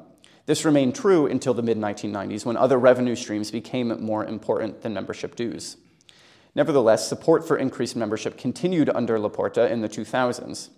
This 0.46 0.66
remained 0.66 0.96
true 0.96 1.26
until 1.26 1.54
the 1.54 1.62
mid 1.62 1.78
1990s 1.78 2.46
when 2.46 2.58
other 2.58 2.78
revenue 2.78 3.16
streams 3.16 3.50
became 3.50 4.04
more 4.04 4.26
important 4.26 4.82
than 4.82 4.94
membership 4.94 5.36
dues. 5.36 5.78
Nevertheless, 6.56 7.08
support 7.08 7.48
for 7.48 7.58
increased 7.58 7.96
membership 7.96 8.38
continued 8.38 8.90
under 8.90 9.18
Laporta 9.18 9.70
in 9.70 9.82
the 9.82 9.90
2000s. 9.90 10.70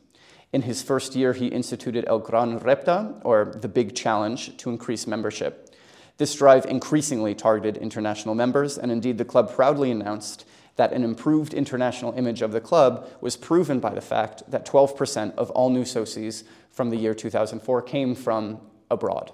In 0.54 0.62
his 0.62 0.82
first 0.82 1.16
year, 1.16 1.34
he 1.34 1.48
instituted 1.48 2.06
El 2.08 2.20
Gran 2.20 2.60
Repte, 2.60 3.22
or 3.24 3.58
the 3.60 3.68
Big 3.68 3.96
Challenge, 3.96 4.56
to 4.58 4.70
increase 4.70 5.06
membership. 5.06 5.75
This 6.18 6.36
drive 6.36 6.66
increasingly 6.66 7.36
targeted 7.36 7.82
international 7.82 8.36
members, 8.36 8.78
and 8.78 8.92
indeed, 8.92 9.18
the 9.18 9.26
club 9.26 9.54
proudly 9.54 9.92
announced 9.92 10.46
that 10.78 10.94
an 10.94 11.04
improved 11.04 11.54
international 11.54 12.14
image 12.14 12.42
of 12.42 12.52
the 12.52 12.62
club 12.62 13.08
was 13.22 13.38
proven 13.38 13.80
by 13.80 13.94
the 13.94 14.02
fact 14.02 14.44
that 14.50 14.66
12% 14.66 15.36
of 15.36 15.50
all 15.52 15.70
new 15.70 15.84
socies 15.84 16.44
from 16.72 16.90
the 16.90 16.98
year 16.98 17.14
2004 17.14 17.82
came 17.82 18.16
from 18.16 18.60
abroad. 18.90 19.32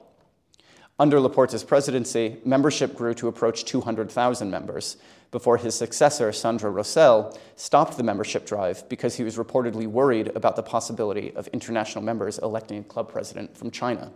Under 0.99 1.19
Laporta's 1.19 1.63
presidency, 1.63 2.37
membership 2.45 2.95
grew 2.95 3.13
to 3.15 3.27
approach 3.27 3.65
200,000 3.65 4.51
members, 4.51 4.97
before 5.31 5.57
his 5.57 5.73
successor, 5.73 6.31
Sandro 6.33 6.69
Rosell, 6.69 7.35
stopped 7.55 7.95
the 7.95 8.03
membership 8.03 8.45
drive 8.45 8.87
because 8.89 9.15
he 9.15 9.23
was 9.23 9.37
reportedly 9.37 9.87
worried 9.87 10.27
about 10.35 10.57
the 10.57 10.63
possibility 10.63 11.33
of 11.35 11.47
international 11.47 12.03
members 12.03 12.37
electing 12.39 12.79
a 12.79 12.83
club 12.83 13.09
president 13.09 13.55
from 13.55 13.71
China. 13.71 14.11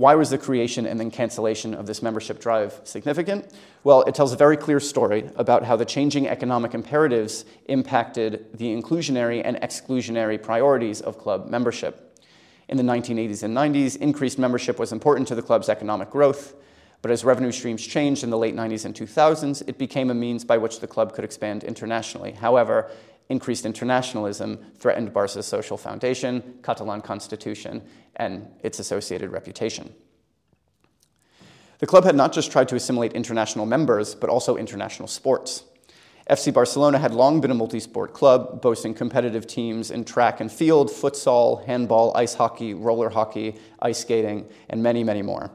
Why 0.00 0.14
was 0.14 0.30
the 0.30 0.38
creation 0.38 0.86
and 0.86 0.98
then 0.98 1.10
cancellation 1.10 1.74
of 1.74 1.84
this 1.84 2.00
membership 2.02 2.40
drive 2.40 2.80
significant? 2.84 3.52
Well, 3.84 4.00
it 4.04 4.14
tells 4.14 4.32
a 4.32 4.36
very 4.36 4.56
clear 4.56 4.80
story 4.80 5.28
about 5.36 5.62
how 5.62 5.76
the 5.76 5.84
changing 5.84 6.26
economic 6.26 6.72
imperatives 6.72 7.44
impacted 7.66 8.46
the 8.54 8.74
inclusionary 8.74 9.42
and 9.44 9.58
exclusionary 9.58 10.42
priorities 10.42 11.02
of 11.02 11.18
club 11.18 11.50
membership. 11.50 12.18
In 12.70 12.78
the 12.78 12.82
1980s 12.82 13.42
and 13.42 13.54
90s, 13.54 13.98
increased 13.98 14.38
membership 14.38 14.78
was 14.78 14.90
important 14.90 15.28
to 15.28 15.34
the 15.34 15.42
club's 15.42 15.68
economic 15.68 16.08
growth. 16.08 16.54
But 17.02 17.10
as 17.10 17.22
revenue 17.22 17.52
streams 17.52 17.86
changed 17.86 18.24
in 18.24 18.30
the 18.30 18.38
late 18.38 18.56
90s 18.56 18.86
and 18.86 18.94
2000s, 18.94 19.68
it 19.68 19.76
became 19.76 20.08
a 20.08 20.14
means 20.14 20.46
by 20.46 20.56
which 20.56 20.80
the 20.80 20.86
club 20.86 21.12
could 21.12 21.24
expand 21.24 21.62
internationally. 21.62 22.32
However, 22.32 22.90
increased 23.30 23.64
internationalism 23.64 24.58
threatened 24.76 25.14
Barca's 25.14 25.46
social 25.46 25.78
foundation, 25.78 26.58
Catalan 26.62 27.00
constitution, 27.00 27.82
and 28.16 28.46
its 28.62 28.78
associated 28.78 29.30
reputation. 29.30 29.94
The 31.78 31.86
club 31.86 32.04
had 32.04 32.14
not 32.14 32.32
just 32.32 32.52
tried 32.52 32.68
to 32.68 32.74
assimilate 32.74 33.14
international 33.14 33.64
members, 33.64 34.14
but 34.14 34.28
also 34.28 34.56
international 34.56 35.08
sports. 35.08 35.64
FC 36.28 36.52
Barcelona 36.52 36.98
had 36.98 37.14
long 37.14 37.40
been 37.40 37.50
a 37.50 37.54
multi 37.54 37.80
sport 37.80 38.12
club, 38.12 38.60
boasting 38.60 38.94
competitive 38.94 39.46
teams 39.46 39.90
in 39.90 40.04
track 40.04 40.40
and 40.40 40.52
field, 40.52 40.90
futsal, 40.90 41.64
handball, 41.64 42.14
ice 42.16 42.34
hockey, 42.34 42.74
roller 42.74 43.08
hockey, 43.08 43.56
ice 43.80 44.00
skating, 44.00 44.46
and 44.68 44.82
many, 44.82 45.02
many 45.02 45.22
more. 45.22 45.50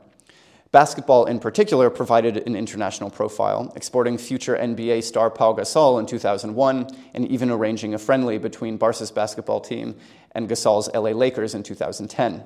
Basketball, 0.75 1.23
in 1.23 1.39
particular, 1.39 1.89
provided 1.89 2.35
an 2.45 2.53
international 2.53 3.09
profile, 3.09 3.71
exporting 3.77 4.17
future 4.17 4.57
NBA 4.57 5.03
star 5.03 5.29
Pau 5.29 5.53
Gasol 5.53 6.01
in 6.01 6.05
2001 6.05 6.87
and 7.13 7.25
even 7.31 7.49
arranging 7.49 7.93
a 7.93 7.97
friendly 7.97 8.37
between 8.37 8.75
Barca's 8.75 9.09
basketball 9.09 9.61
team 9.61 9.95
and 10.31 10.49
Gasol's 10.49 10.89
LA 10.93 11.11
Lakers 11.11 11.55
in 11.55 11.63
2010. 11.63 12.43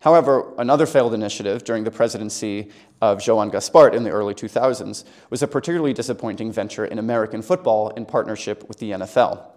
However, 0.00 0.54
another 0.56 0.86
failed 0.86 1.12
initiative 1.12 1.62
during 1.62 1.84
the 1.84 1.90
presidency 1.90 2.70
of 3.02 3.22
Joan 3.22 3.50
Gaspart 3.50 3.92
in 3.92 4.04
the 4.04 4.10
early 4.10 4.32
2000s 4.32 5.04
was 5.28 5.42
a 5.42 5.46
particularly 5.46 5.92
disappointing 5.92 6.52
venture 6.52 6.86
in 6.86 6.98
American 6.98 7.42
football 7.42 7.90
in 7.90 8.06
partnership 8.06 8.66
with 8.66 8.78
the 8.78 8.92
NFL. 8.92 9.51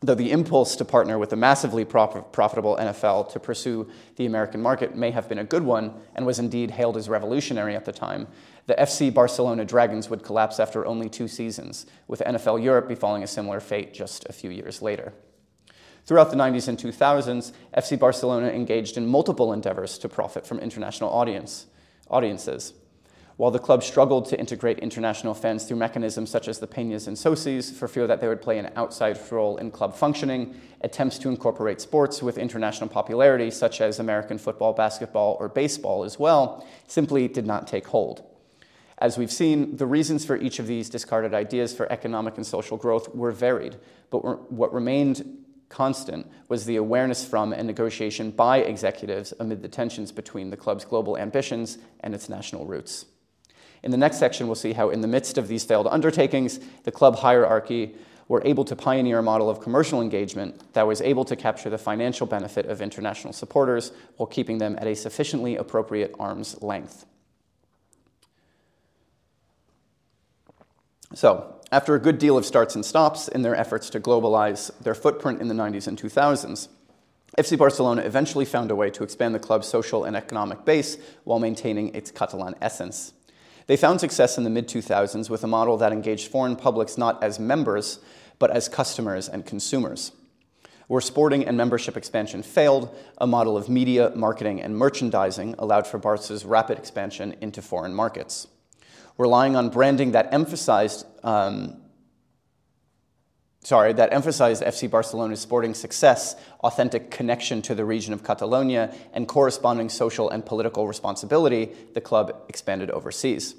Though 0.00 0.14
the 0.14 0.30
impulse 0.30 0.76
to 0.76 0.84
partner 0.84 1.18
with 1.18 1.32
a 1.32 1.36
massively 1.36 1.84
profitable 1.84 2.76
NFL 2.76 3.32
to 3.32 3.40
pursue 3.40 3.90
the 4.14 4.26
American 4.26 4.62
market 4.62 4.94
may 4.94 5.10
have 5.10 5.28
been 5.28 5.40
a 5.40 5.44
good 5.44 5.64
one 5.64 5.92
and 6.14 6.24
was 6.24 6.38
indeed 6.38 6.70
hailed 6.70 6.96
as 6.96 7.08
revolutionary 7.08 7.74
at 7.74 7.84
the 7.84 7.92
time, 7.92 8.28
the 8.66 8.74
FC 8.74 9.12
Barcelona 9.12 9.64
Dragons 9.64 10.08
would 10.08 10.22
collapse 10.22 10.60
after 10.60 10.86
only 10.86 11.08
two 11.08 11.26
seasons, 11.26 11.86
with 12.06 12.20
NFL 12.20 12.62
Europe 12.62 12.86
befalling 12.86 13.24
a 13.24 13.26
similar 13.26 13.58
fate 13.58 13.92
just 13.92 14.24
a 14.28 14.32
few 14.32 14.50
years 14.50 14.80
later. 14.80 15.14
Throughout 16.04 16.30
the 16.30 16.36
90s 16.36 16.68
and 16.68 16.78
2000s, 16.78 17.52
FC 17.76 17.98
Barcelona 17.98 18.48
engaged 18.48 18.96
in 18.96 19.06
multiple 19.06 19.52
endeavors 19.52 19.98
to 19.98 20.08
profit 20.08 20.46
from 20.46 20.60
international 20.60 21.10
audience, 21.10 21.66
audiences. 22.08 22.72
While 23.38 23.52
the 23.52 23.60
club 23.60 23.84
struggled 23.84 24.26
to 24.30 24.38
integrate 24.38 24.80
international 24.80 25.32
fans 25.32 25.62
through 25.62 25.76
mechanisms 25.76 26.28
such 26.28 26.48
as 26.48 26.58
the 26.58 26.66
Peñas 26.66 27.06
and 27.06 27.16
Socies 27.16 27.72
for 27.72 27.86
fear 27.86 28.08
that 28.08 28.20
they 28.20 28.26
would 28.26 28.42
play 28.42 28.58
an 28.58 28.72
outside 28.74 29.16
role 29.30 29.58
in 29.58 29.70
club 29.70 29.94
functioning, 29.94 30.60
attempts 30.80 31.18
to 31.18 31.28
incorporate 31.28 31.80
sports 31.80 32.20
with 32.20 32.36
international 32.36 32.90
popularity, 32.90 33.52
such 33.52 33.80
as 33.80 34.00
American 34.00 34.38
football, 34.38 34.72
basketball, 34.72 35.36
or 35.38 35.48
baseball 35.48 36.02
as 36.02 36.18
well, 36.18 36.66
simply 36.88 37.28
did 37.28 37.46
not 37.46 37.68
take 37.68 37.86
hold. 37.86 38.24
As 38.98 39.16
we've 39.16 39.30
seen, 39.30 39.76
the 39.76 39.86
reasons 39.86 40.24
for 40.24 40.36
each 40.36 40.58
of 40.58 40.66
these 40.66 40.90
discarded 40.90 41.32
ideas 41.32 41.72
for 41.72 41.90
economic 41.92 42.38
and 42.38 42.44
social 42.44 42.76
growth 42.76 43.14
were 43.14 43.30
varied, 43.30 43.76
but 44.10 44.50
what 44.50 44.74
remained 44.74 45.44
constant 45.68 46.26
was 46.48 46.64
the 46.64 46.74
awareness 46.74 47.24
from 47.24 47.52
and 47.52 47.68
negotiation 47.68 48.32
by 48.32 48.58
executives 48.58 49.32
amid 49.38 49.62
the 49.62 49.68
tensions 49.68 50.10
between 50.10 50.50
the 50.50 50.56
club's 50.56 50.84
global 50.84 51.16
ambitions 51.16 51.78
and 52.00 52.16
its 52.16 52.28
national 52.28 52.66
roots. 52.66 53.06
In 53.82 53.90
the 53.90 53.96
next 53.96 54.18
section, 54.18 54.46
we'll 54.46 54.56
see 54.56 54.72
how, 54.72 54.90
in 54.90 55.00
the 55.00 55.08
midst 55.08 55.38
of 55.38 55.48
these 55.48 55.64
failed 55.64 55.86
undertakings, 55.88 56.60
the 56.84 56.92
club 56.92 57.16
hierarchy 57.16 57.94
were 58.28 58.42
able 58.44 58.64
to 58.64 58.76
pioneer 58.76 59.18
a 59.18 59.22
model 59.22 59.48
of 59.48 59.60
commercial 59.60 60.02
engagement 60.02 60.74
that 60.74 60.86
was 60.86 61.00
able 61.00 61.24
to 61.24 61.34
capture 61.34 61.70
the 61.70 61.78
financial 61.78 62.26
benefit 62.26 62.66
of 62.66 62.82
international 62.82 63.32
supporters 63.32 63.92
while 64.16 64.26
keeping 64.26 64.58
them 64.58 64.76
at 64.78 64.86
a 64.86 64.94
sufficiently 64.94 65.56
appropriate 65.56 66.14
arm's 66.18 66.60
length. 66.62 67.06
So, 71.14 71.54
after 71.72 71.94
a 71.94 71.98
good 71.98 72.18
deal 72.18 72.36
of 72.36 72.44
starts 72.44 72.74
and 72.74 72.84
stops 72.84 73.28
in 73.28 73.42
their 73.42 73.56
efforts 73.56 73.88
to 73.90 74.00
globalize 74.00 74.76
their 74.78 74.94
footprint 74.94 75.40
in 75.40 75.48
the 75.48 75.54
90s 75.54 75.86
and 75.86 76.00
2000s, 76.00 76.68
FC 77.38 77.56
Barcelona 77.56 78.02
eventually 78.02 78.44
found 78.44 78.70
a 78.70 78.76
way 78.76 78.90
to 78.90 79.02
expand 79.02 79.34
the 79.34 79.38
club's 79.38 79.68
social 79.68 80.04
and 80.04 80.16
economic 80.16 80.64
base 80.64 80.98
while 81.24 81.38
maintaining 81.38 81.94
its 81.94 82.10
Catalan 82.10 82.54
essence. 82.60 83.12
They 83.68 83.76
found 83.76 84.00
success 84.00 84.38
in 84.38 84.44
the 84.44 84.50
mid 84.50 84.66
2000s 84.66 85.30
with 85.30 85.44
a 85.44 85.46
model 85.46 85.76
that 85.76 85.92
engaged 85.92 86.28
foreign 86.28 86.56
publics 86.56 86.98
not 86.98 87.22
as 87.22 87.38
members, 87.38 88.00
but 88.38 88.50
as 88.50 88.68
customers 88.68 89.28
and 89.28 89.44
consumers. 89.44 90.12
Where 90.86 91.02
sporting 91.02 91.46
and 91.46 91.54
membership 91.54 91.94
expansion 91.94 92.42
failed, 92.42 92.96
a 93.18 93.26
model 93.26 93.58
of 93.58 93.68
media, 93.68 94.10
marketing, 94.16 94.62
and 94.62 94.74
merchandising 94.74 95.54
allowed 95.58 95.86
for 95.86 95.98
Barca's 95.98 96.46
rapid 96.46 96.78
expansion 96.78 97.36
into 97.42 97.60
foreign 97.60 97.92
markets. 97.92 98.46
Relying 99.18 99.54
on 99.54 99.68
branding 99.68 100.12
that 100.12 100.32
emphasized 100.32 101.04
um, 101.22 101.76
sorry, 103.68 103.92
that 103.92 104.14
emphasized 104.14 104.62
FC 104.62 104.88
Barcelona's 104.88 105.40
sporting 105.40 105.74
success, 105.74 106.36
authentic 106.60 107.10
connection 107.10 107.60
to 107.60 107.74
the 107.74 107.84
region 107.84 108.14
of 108.14 108.24
Catalonia, 108.24 108.94
and 109.12 109.28
corresponding 109.28 109.90
social 109.90 110.30
and 110.30 110.46
political 110.46 110.88
responsibility, 110.88 111.68
the 111.92 112.00
club 112.00 112.34
expanded 112.48 112.90
overseas. 112.90 113.54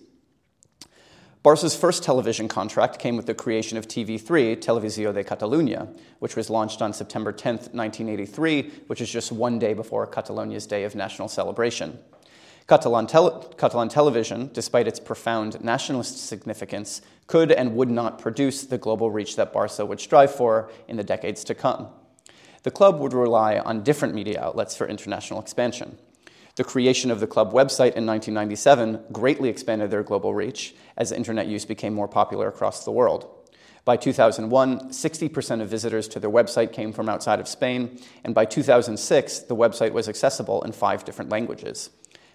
Barca's 1.43 1.75
first 1.75 2.03
television 2.03 2.47
contract 2.47 2.97
came 2.97 3.17
with 3.17 3.27
the 3.27 3.35
creation 3.35 3.77
of 3.77 3.87
TV3, 3.87 4.57
Televisió 4.57 5.13
de 5.13 5.23
Catalunya, 5.23 5.95
which 6.17 6.35
was 6.35 6.49
launched 6.49 6.81
on 6.81 6.91
September 6.91 7.31
10, 7.31 7.53
1983, 7.71 8.63
which 8.87 9.01
is 9.01 9.11
just 9.11 9.31
one 9.31 9.59
day 9.59 9.75
before 9.75 10.07
Catalonia's 10.07 10.65
Day 10.65 10.85
of 10.85 10.95
National 10.95 11.27
Celebration. 11.27 11.99
Catalan, 12.69 13.07
tele- 13.07 13.51
Catalan 13.57 13.89
television, 13.89 14.51
despite 14.53 14.87
its 14.87 14.99
profound 14.99 15.59
nationalist 15.63 16.19
significance, 16.27 17.01
could 17.25 17.51
and 17.51 17.75
would 17.75 17.89
not 17.89 18.19
produce 18.19 18.63
the 18.63 18.77
global 18.77 19.09
reach 19.09 19.37
that 19.37 19.51
Barca 19.51 19.83
would 19.83 19.99
strive 19.99 20.29
for 20.29 20.69
in 20.87 20.95
the 20.95 21.03
decades 21.03 21.43
to 21.45 21.55
come. 21.55 21.87
The 22.61 22.69
club 22.69 22.99
would 22.99 23.11
rely 23.11 23.57
on 23.57 23.81
different 23.81 24.13
media 24.13 24.39
outlets 24.39 24.75
for 24.75 24.87
international 24.87 25.41
expansion. 25.41 25.97
The 26.57 26.63
creation 26.63 27.09
of 27.09 27.19
the 27.19 27.25
club 27.25 27.53
website 27.53 27.97
in 27.97 28.05
1997 28.05 29.05
greatly 29.11 29.49
expanded 29.49 29.89
their 29.89 30.03
global 30.03 30.35
reach 30.35 30.75
as 30.95 31.11
internet 31.11 31.47
use 31.47 31.65
became 31.65 31.95
more 31.95 32.07
popular 32.07 32.49
across 32.49 32.85
the 32.85 32.91
world. 32.91 33.49
By 33.83 33.97
2001, 33.97 34.89
60% 34.89 35.61
of 35.61 35.69
visitors 35.69 36.07
to 36.09 36.19
their 36.19 36.29
website 36.29 36.71
came 36.71 36.93
from 36.93 37.09
outside 37.09 37.39
of 37.39 37.47
Spain, 37.47 37.99
and 38.23 38.35
by 38.35 38.45
2006, 38.45 39.39
the 39.39 39.55
website 39.55 39.91
was 39.91 40.07
accessible 40.07 40.61
in 40.61 40.71
five 40.71 41.03
different 41.03 41.31
languages. 41.31 41.89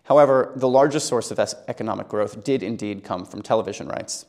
However, 0.05 0.53
the 0.57 0.69
largest 0.69 1.07
source 1.07 1.31
of 1.31 1.39
economic 1.69 2.09
growth 2.09 2.45
did 2.45 2.63
indeed 2.63 3.05
come 3.05 3.25
from 3.25 3.43
television 3.43 3.89
rights. 3.89 4.27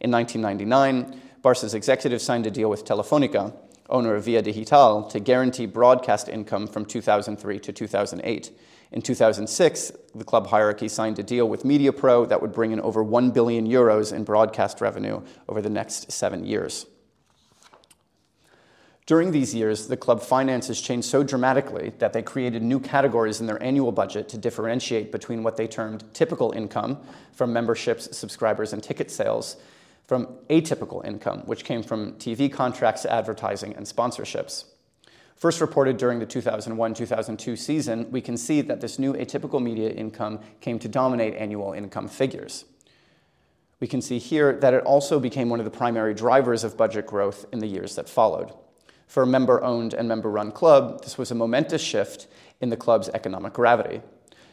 In 0.00 0.10
1999, 0.10 1.20
Barca's 1.42 1.74
executive 1.74 2.20
signed 2.20 2.46
a 2.46 2.50
deal 2.50 2.70
with 2.70 2.84
Telefonica, 2.84 3.54
owner 3.88 4.14
of 4.14 4.24
Via 4.24 4.42
Digital, 4.42 5.04
to 5.04 5.20
guarantee 5.20 5.66
broadcast 5.66 6.28
income 6.28 6.66
from 6.66 6.84
2003 6.84 7.58
to 7.60 7.72
2008 7.72 8.50
in 8.90 9.02
2006, 9.02 9.92
the 10.14 10.24
club 10.24 10.46
hierarchy 10.46 10.88
signed 10.88 11.18
a 11.18 11.22
deal 11.22 11.48
with 11.48 11.64
MediaPro 11.64 12.28
that 12.28 12.40
would 12.40 12.52
bring 12.52 12.72
in 12.72 12.80
over 12.80 13.02
1 13.02 13.30
billion 13.32 13.68
euros 13.68 14.12
in 14.12 14.24
broadcast 14.24 14.80
revenue 14.80 15.22
over 15.48 15.60
the 15.60 15.68
next 15.68 16.10
seven 16.10 16.44
years. 16.44 16.86
During 19.08 19.30
these 19.30 19.54
years, 19.54 19.86
the 19.86 19.96
club 19.96 20.20
finances 20.20 20.82
changed 20.82 21.08
so 21.08 21.22
dramatically 21.22 21.94
that 21.98 22.12
they 22.12 22.20
created 22.20 22.62
new 22.62 22.78
categories 22.78 23.40
in 23.40 23.46
their 23.46 23.60
annual 23.62 23.90
budget 23.90 24.28
to 24.28 24.36
differentiate 24.36 25.10
between 25.10 25.42
what 25.42 25.56
they 25.56 25.66
termed 25.66 26.04
typical 26.12 26.52
income 26.52 26.98
from 27.32 27.50
memberships, 27.50 28.14
subscribers, 28.14 28.74
and 28.74 28.82
ticket 28.82 29.10
sales 29.10 29.56
from 30.06 30.26
atypical 30.50 31.02
income, 31.06 31.40
which 31.46 31.64
came 31.64 31.82
from 31.82 32.12
TV 32.16 32.52
contracts, 32.52 33.06
advertising, 33.06 33.74
and 33.76 33.86
sponsorships. 33.86 34.66
First 35.36 35.62
reported 35.62 35.96
during 35.96 36.18
the 36.18 36.26
2001 36.26 36.92
2002 36.92 37.56
season, 37.56 38.10
we 38.10 38.20
can 38.20 38.36
see 38.36 38.60
that 38.60 38.82
this 38.82 38.98
new 38.98 39.14
atypical 39.14 39.62
media 39.62 39.88
income 39.88 40.40
came 40.60 40.78
to 40.80 40.88
dominate 40.88 41.32
annual 41.36 41.72
income 41.72 42.08
figures. 42.08 42.66
We 43.80 43.86
can 43.86 44.02
see 44.02 44.18
here 44.18 44.52
that 44.60 44.74
it 44.74 44.84
also 44.84 45.18
became 45.18 45.48
one 45.48 45.60
of 45.60 45.64
the 45.64 45.70
primary 45.70 46.12
drivers 46.12 46.62
of 46.62 46.76
budget 46.76 47.06
growth 47.06 47.46
in 47.54 47.60
the 47.60 47.66
years 47.66 47.94
that 47.94 48.06
followed. 48.06 48.52
For 49.08 49.22
a 49.22 49.26
member 49.26 49.64
owned 49.64 49.94
and 49.94 50.06
member 50.06 50.30
run 50.30 50.52
club, 50.52 51.02
this 51.02 51.16
was 51.16 51.30
a 51.30 51.34
momentous 51.34 51.80
shift 51.80 52.28
in 52.60 52.68
the 52.68 52.76
club's 52.76 53.08
economic 53.08 53.54
gravity. 53.54 54.02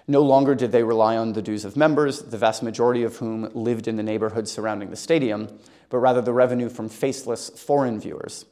No 0.08 0.22
longer 0.22 0.56
did 0.56 0.72
they 0.72 0.84
rely 0.84 1.18
on 1.18 1.34
the 1.34 1.42
dues 1.42 1.66
of 1.66 1.76
members, 1.76 2.22
the 2.22 2.38
vast 2.38 2.64
majority 2.64 3.04
of 3.04 3.18
whom 3.18 3.52
lived 3.54 3.88
in 3.88 3.98
the 3.98 4.04
neighborhoods 4.04 4.52
surrounding 4.52 4.92
the 4.92 4.96
stadium, 4.96 5.60
but 5.90 5.98
rather 5.98 6.22
the 6.22 6.32
revenue 6.32 6.70
from 6.70 6.88
faceless 6.88 7.50
foreign 7.50 8.00
viewers. 8.00 8.46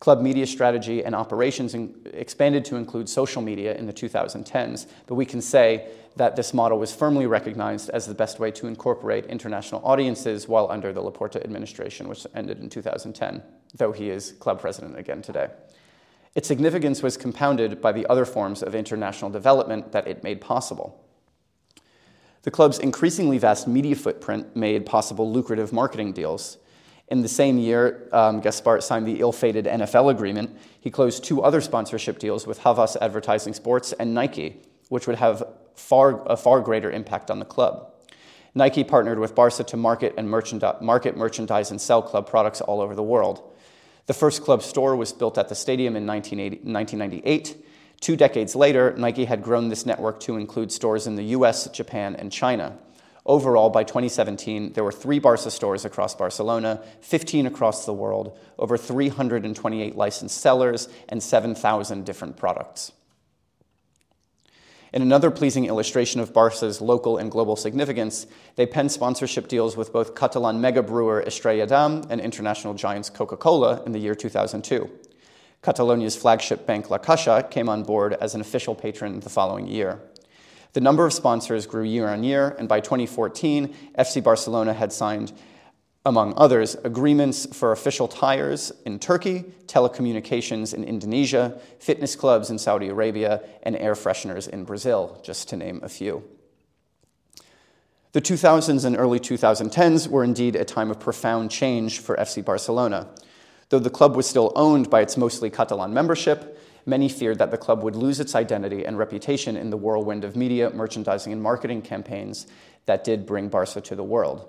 Club 0.00 0.22
media 0.22 0.46
strategy 0.46 1.04
and 1.04 1.14
operations 1.14 1.74
expanded 2.14 2.64
to 2.64 2.76
include 2.76 3.06
social 3.06 3.42
media 3.42 3.76
in 3.76 3.86
the 3.86 3.92
2010s, 3.92 4.86
but 5.06 5.14
we 5.14 5.26
can 5.26 5.42
say 5.42 5.90
that 6.16 6.36
this 6.36 6.54
model 6.54 6.78
was 6.78 6.94
firmly 6.94 7.26
recognized 7.26 7.90
as 7.90 8.06
the 8.06 8.14
best 8.14 8.40
way 8.40 8.50
to 8.50 8.66
incorporate 8.66 9.26
international 9.26 9.82
audiences 9.84 10.48
while 10.48 10.70
under 10.70 10.90
the 10.94 11.02
Laporta 11.02 11.44
administration, 11.44 12.08
which 12.08 12.26
ended 12.34 12.60
in 12.60 12.70
2010, 12.70 13.42
though 13.74 13.92
he 13.92 14.08
is 14.08 14.32
club 14.32 14.58
president 14.58 14.98
again 14.98 15.20
today. 15.20 15.48
Its 16.34 16.48
significance 16.48 17.02
was 17.02 17.18
compounded 17.18 17.82
by 17.82 17.92
the 17.92 18.06
other 18.06 18.24
forms 18.24 18.62
of 18.62 18.74
international 18.74 19.30
development 19.30 19.92
that 19.92 20.08
it 20.08 20.22
made 20.22 20.40
possible. 20.40 21.04
The 22.42 22.50
club's 22.50 22.78
increasingly 22.78 23.36
vast 23.36 23.68
media 23.68 23.96
footprint 23.96 24.56
made 24.56 24.86
possible 24.86 25.30
lucrative 25.30 25.74
marketing 25.74 26.12
deals. 26.12 26.56
In 27.10 27.22
the 27.22 27.28
same 27.28 27.58
year, 27.58 28.08
um, 28.12 28.40
Gaspart 28.40 28.82
signed 28.82 29.06
the 29.06 29.18
ill 29.18 29.32
fated 29.32 29.64
NFL 29.64 30.12
agreement. 30.12 30.56
He 30.80 30.90
closed 30.90 31.24
two 31.24 31.42
other 31.42 31.60
sponsorship 31.60 32.20
deals 32.20 32.46
with 32.46 32.60
Havas 32.60 32.96
Advertising 33.00 33.52
Sports 33.54 33.92
and 33.92 34.14
Nike, 34.14 34.62
which 34.88 35.08
would 35.08 35.16
have 35.16 35.42
far, 35.74 36.24
a 36.28 36.36
far 36.36 36.60
greater 36.60 36.90
impact 36.90 37.30
on 37.30 37.40
the 37.40 37.44
club. 37.44 37.92
Nike 38.54 38.84
partnered 38.84 39.18
with 39.18 39.34
Barca 39.34 39.64
to 39.64 39.76
market, 39.76 40.14
and 40.16 40.30
market 40.30 41.16
merchandise 41.16 41.70
and 41.70 41.80
sell 41.80 42.00
club 42.00 42.28
products 42.28 42.60
all 42.60 42.80
over 42.80 42.94
the 42.94 43.02
world. 43.02 43.42
The 44.06 44.14
first 44.14 44.42
club 44.42 44.62
store 44.62 44.96
was 44.96 45.12
built 45.12 45.38
at 45.38 45.48
the 45.48 45.54
stadium 45.54 45.96
in 45.96 46.06
1998. 46.06 47.64
Two 48.00 48.16
decades 48.16 48.56
later, 48.56 48.94
Nike 48.96 49.24
had 49.24 49.42
grown 49.42 49.68
this 49.68 49.84
network 49.84 50.20
to 50.20 50.36
include 50.36 50.72
stores 50.72 51.06
in 51.06 51.16
the 51.16 51.24
US, 51.36 51.68
Japan, 51.68 52.16
and 52.16 52.32
China. 52.32 52.78
Overall, 53.26 53.68
by 53.68 53.84
2017, 53.84 54.72
there 54.72 54.84
were 54.84 54.92
three 54.92 55.18
Barca 55.18 55.50
stores 55.50 55.84
across 55.84 56.14
Barcelona, 56.14 56.82
15 57.00 57.46
across 57.46 57.84
the 57.84 57.92
world, 57.92 58.38
over 58.58 58.76
328 58.78 59.94
licensed 59.94 60.38
sellers, 60.38 60.88
and 61.08 61.22
7,000 61.22 62.04
different 62.04 62.36
products. 62.36 62.92
In 64.92 65.02
another 65.02 65.30
pleasing 65.30 65.66
illustration 65.66 66.20
of 66.20 66.32
Barca's 66.32 66.80
local 66.80 67.16
and 67.16 67.30
global 67.30 67.54
significance, 67.54 68.26
they 68.56 68.66
penned 68.66 68.90
sponsorship 68.90 69.46
deals 69.46 69.76
with 69.76 69.92
both 69.92 70.16
Catalan 70.16 70.60
mega 70.60 70.82
brewer 70.82 71.22
Estrella 71.22 71.66
Damm 71.66 72.02
and 72.10 72.20
international 72.20 72.74
giants 72.74 73.08
Coca 73.08 73.36
Cola 73.36 73.84
in 73.84 73.92
the 73.92 74.00
year 74.00 74.16
2002. 74.16 74.90
Catalonia's 75.62 76.16
flagship 76.16 76.66
bank 76.66 76.90
La 76.90 76.98
Caixa 76.98 77.48
came 77.50 77.68
on 77.68 77.84
board 77.84 78.14
as 78.14 78.34
an 78.34 78.40
official 78.40 78.74
patron 78.74 79.20
the 79.20 79.30
following 79.30 79.68
year. 79.68 80.00
The 80.72 80.80
number 80.80 81.04
of 81.04 81.12
sponsors 81.12 81.66
grew 81.66 81.82
year 81.82 82.08
on 82.08 82.22
year, 82.22 82.54
and 82.58 82.68
by 82.68 82.80
2014, 82.80 83.74
FC 83.98 84.22
Barcelona 84.22 84.72
had 84.72 84.92
signed, 84.92 85.32
among 86.06 86.34
others, 86.36 86.76
agreements 86.84 87.46
for 87.54 87.72
official 87.72 88.06
tires 88.06 88.72
in 88.86 88.98
Turkey, 88.98 89.44
telecommunications 89.66 90.72
in 90.72 90.84
Indonesia, 90.84 91.60
fitness 91.78 92.14
clubs 92.14 92.50
in 92.50 92.58
Saudi 92.58 92.88
Arabia, 92.88 93.42
and 93.64 93.76
air 93.76 93.94
fresheners 93.94 94.48
in 94.48 94.64
Brazil, 94.64 95.20
just 95.24 95.48
to 95.48 95.56
name 95.56 95.80
a 95.82 95.88
few. 95.88 96.22
The 98.12 98.20
2000s 98.20 98.84
and 98.84 98.96
early 98.96 99.20
2010s 99.20 100.08
were 100.08 100.24
indeed 100.24 100.56
a 100.56 100.64
time 100.64 100.90
of 100.90 100.98
profound 100.98 101.50
change 101.50 102.00
for 102.00 102.16
FC 102.16 102.44
Barcelona. 102.44 103.08
Though 103.68 103.78
the 103.78 103.90
club 103.90 104.16
was 104.16 104.26
still 104.26 104.52
owned 104.56 104.90
by 104.90 105.00
its 105.00 105.16
mostly 105.16 105.48
Catalan 105.48 105.94
membership, 105.94 106.58
many 106.86 107.08
feared 107.08 107.38
that 107.38 107.50
the 107.50 107.58
club 107.58 107.82
would 107.82 107.96
lose 107.96 108.20
its 108.20 108.34
identity 108.34 108.84
and 108.84 108.98
reputation 108.98 109.56
in 109.56 109.70
the 109.70 109.76
whirlwind 109.76 110.24
of 110.24 110.36
media, 110.36 110.70
merchandising, 110.70 111.32
and 111.32 111.42
marketing 111.42 111.82
campaigns 111.82 112.46
that 112.86 113.04
did 113.04 113.26
bring 113.26 113.48
Barca 113.48 113.80
to 113.80 113.94
the 113.94 114.04
world. 114.04 114.48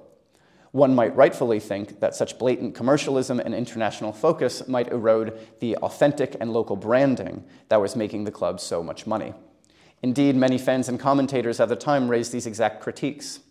One 0.71 0.95
might 0.95 1.15
rightfully 1.15 1.59
think 1.59 1.99
that 1.99 2.15
such 2.15 2.39
blatant 2.39 2.75
commercialism 2.75 3.41
and 3.41 3.53
international 3.53 4.13
focus 4.13 4.67
might 4.69 4.87
erode 4.87 5.37
the 5.59 5.75
authentic 5.77 6.37
and 6.39 6.53
local 6.53 6.77
branding 6.77 7.43
that 7.67 7.81
was 7.81 7.97
making 7.97 8.23
the 8.23 8.31
club 8.31 8.61
so 8.61 8.81
much 8.81 9.05
money. 9.05 9.33
Indeed, 10.01 10.35
many 10.35 10.57
fans 10.57 10.87
and 10.87 10.99
commentators 10.99 11.59
at 11.59 11.67
the 11.67 11.75
time 11.75 12.07
raised 12.07 12.31
these 12.31 12.47
exact 12.47 12.81
critiques. 12.81 13.41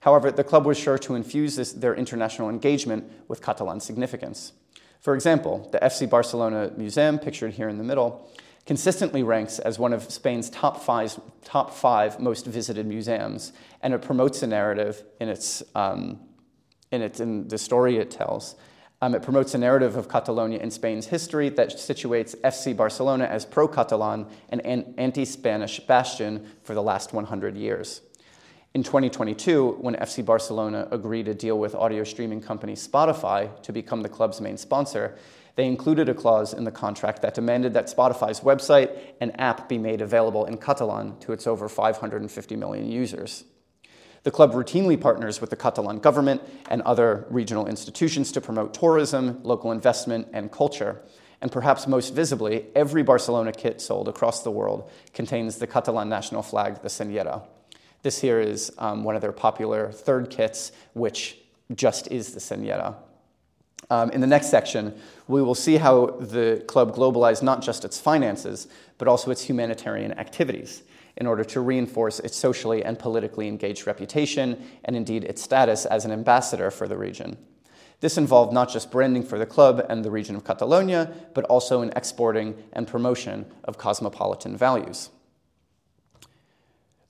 However, 0.00 0.30
the 0.30 0.42
club 0.42 0.64
was 0.64 0.78
sure 0.78 0.98
to 0.98 1.14
infuse 1.14 1.56
this, 1.56 1.72
their 1.72 1.94
international 1.94 2.48
engagement 2.48 3.12
with 3.28 3.42
Catalan 3.42 3.80
significance. 3.80 4.52
For 5.00 5.14
example, 5.14 5.68
the 5.72 5.78
FC 5.78 6.08
Barcelona 6.08 6.72
Museum, 6.76 7.18
pictured 7.18 7.54
here 7.54 7.68
in 7.68 7.78
the 7.78 7.84
middle, 7.84 8.28
consistently 8.66 9.22
ranks 9.22 9.58
as 9.58 9.78
one 9.78 9.94
of 9.94 10.10
Spain's 10.10 10.50
top 10.50 10.82
five, 10.82 11.18
top 11.42 11.72
five 11.72 12.20
most 12.20 12.46
visited 12.46 12.86
museums, 12.86 13.52
and 13.82 13.94
it 13.94 14.02
promotes 14.02 14.42
a 14.42 14.46
narrative 14.46 15.02
in, 15.18 15.28
its, 15.30 15.62
um, 15.74 16.20
in, 16.90 17.00
its, 17.00 17.18
in 17.18 17.48
the 17.48 17.56
story 17.56 17.96
it 17.96 18.10
tells. 18.10 18.56
Um, 19.02 19.14
it 19.14 19.22
promotes 19.22 19.54
a 19.54 19.58
narrative 19.58 19.96
of 19.96 20.10
Catalonia 20.10 20.58
in 20.58 20.70
Spain's 20.70 21.06
history 21.06 21.48
that 21.48 21.70
situates 21.70 22.36
FC 22.42 22.76
Barcelona 22.76 23.24
as 23.24 23.46
pro 23.46 23.66
Catalan 23.66 24.26
and 24.50 24.60
an 24.66 24.94
anti 24.98 25.24
Spanish 25.24 25.80
bastion 25.80 26.46
for 26.62 26.74
the 26.74 26.82
last 26.82 27.14
100 27.14 27.56
years. 27.56 28.02
In 28.72 28.84
2022, 28.84 29.78
when 29.80 29.96
FC 29.96 30.24
Barcelona 30.24 30.86
agreed 30.92 31.26
to 31.26 31.34
deal 31.34 31.58
with 31.58 31.74
audio 31.74 32.04
streaming 32.04 32.40
company 32.40 32.74
Spotify 32.74 33.60
to 33.62 33.72
become 33.72 34.02
the 34.02 34.08
club's 34.08 34.40
main 34.40 34.56
sponsor, 34.56 35.18
They 35.56 35.66
included 35.66 36.08
a 36.08 36.14
clause 36.14 36.54
in 36.54 36.64
the 36.64 36.70
contract 36.70 37.22
that 37.22 37.34
demanded 37.34 37.74
that 37.74 37.86
Spotify's 37.86 38.40
website 38.40 38.96
and 39.20 39.38
app 39.38 39.68
be 39.68 39.78
made 39.78 40.00
available 40.00 40.46
in 40.46 40.56
Catalan 40.56 41.18
to 41.20 41.32
its 41.32 41.46
over 41.46 41.68
550 41.68 42.56
million 42.56 42.90
users. 42.90 43.44
The 44.22 44.30
club 44.30 44.52
routinely 44.52 45.00
partners 45.00 45.40
with 45.40 45.50
the 45.50 45.56
Catalan 45.56 45.98
government 45.98 46.42
and 46.70 46.82
other 46.82 47.26
regional 47.30 47.66
institutions 47.66 48.32
to 48.32 48.40
promote 48.40 48.74
tourism, 48.74 49.40
local 49.42 49.72
investment, 49.72 50.28
and 50.32 50.52
culture. 50.52 51.02
And 51.40 51.50
perhaps 51.50 51.86
most 51.86 52.14
visibly, 52.14 52.66
every 52.74 53.02
Barcelona 53.02 53.52
kit 53.52 53.80
sold 53.80 54.08
across 54.08 54.42
the 54.42 54.50
world 54.50 54.90
contains 55.14 55.56
the 55.56 55.66
Catalan 55.66 56.08
national 56.08 56.42
flag, 56.42 56.82
the 56.82 56.88
Senyera. 56.88 57.42
This 58.02 58.20
here 58.20 58.40
is 58.40 58.72
um, 58.78 59.04
one 59.04 59.14
of 59.14 59.20
their 59.20 59.32
popular 59.32 59.92
third 59.92 60.30
kits, 60.30 60.72
which 60.94 61.38
just 61.74 62.10
is 62.10 62.32
the 62.32 62.40
Senyera. 62.40 62.96
Um, 63.90 64.10
in 64.10 64.20
the 64.20 64.26
next 64.26 64.50
section, 64.50 64.98
we 65.26 65.42
will 65.42 65.54
see 65.54 65.76
how 65.76 66.06
the 66.06 66.62
club 66.66 66.94
globalized 66.94 67.42
not 67.42 67.60
just 67.60 67.84
its 67.84 68.00
finances, 68.00 68.68
but 68.98 69.08
also 69.08 69.30
its 69.30 69.42
humanitarian 69.42 70.12
activities 70.18 70.82
in 71.16 71.26
order 71.26 71.44
to 71.44 71.60
reinforce 71.60 72.20
its 72.20 72.36
socially 72.36 72.84
and 72.84 72.98
politically 72.98 73.48
engaged 73.48 73.86
reputation 73.86 74.64
and 74.84 74.96
indeed 74.96 75.24
its 75.24 75.42
status 75.42 75.84
as 75.86 76.04
an 76.04 76.12
ambassador 76.12 76.70
for 76.70 76.86
the 76.86 76.96
region. 76.96 77.36
This 78.00 78.16
involved 78.16 78.52
not 78.52 78.70
just 78.70 78.90
branding 78.90 79.22
for 79.22 79.38
the 79.38 79.44
club 79.44 79.84
and 79.90 80.04
the 80.04 80.10
region 80.10 80.34
of 80.34 80.44
Catalonia, 80.44 81.12
but 81.34 81.44
also 81.44 81.82
in 81.82 81.92
exporting 81.94 82.56
and 82.72 82.86
promotion 82.86 83.44
of 83.64 83.76
cosmopolitan 83.76 84.56
values. 84.56 85.10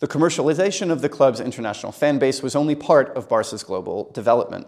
The 0.00 0.08
commercialization 0.08 0.90
of 0.90 1.02
the 1.02 1.10
club's 1.10 1.40
international 1.40 1.92
fan 1.92 2.18
base 2.18 2.42
was 2.42 2.56
only 2.56 2.74
part 2.74 3.10
of 3.10 3.28
Barca's 3.28 3.62
global 3.62 4.10
development. 4.14 4.66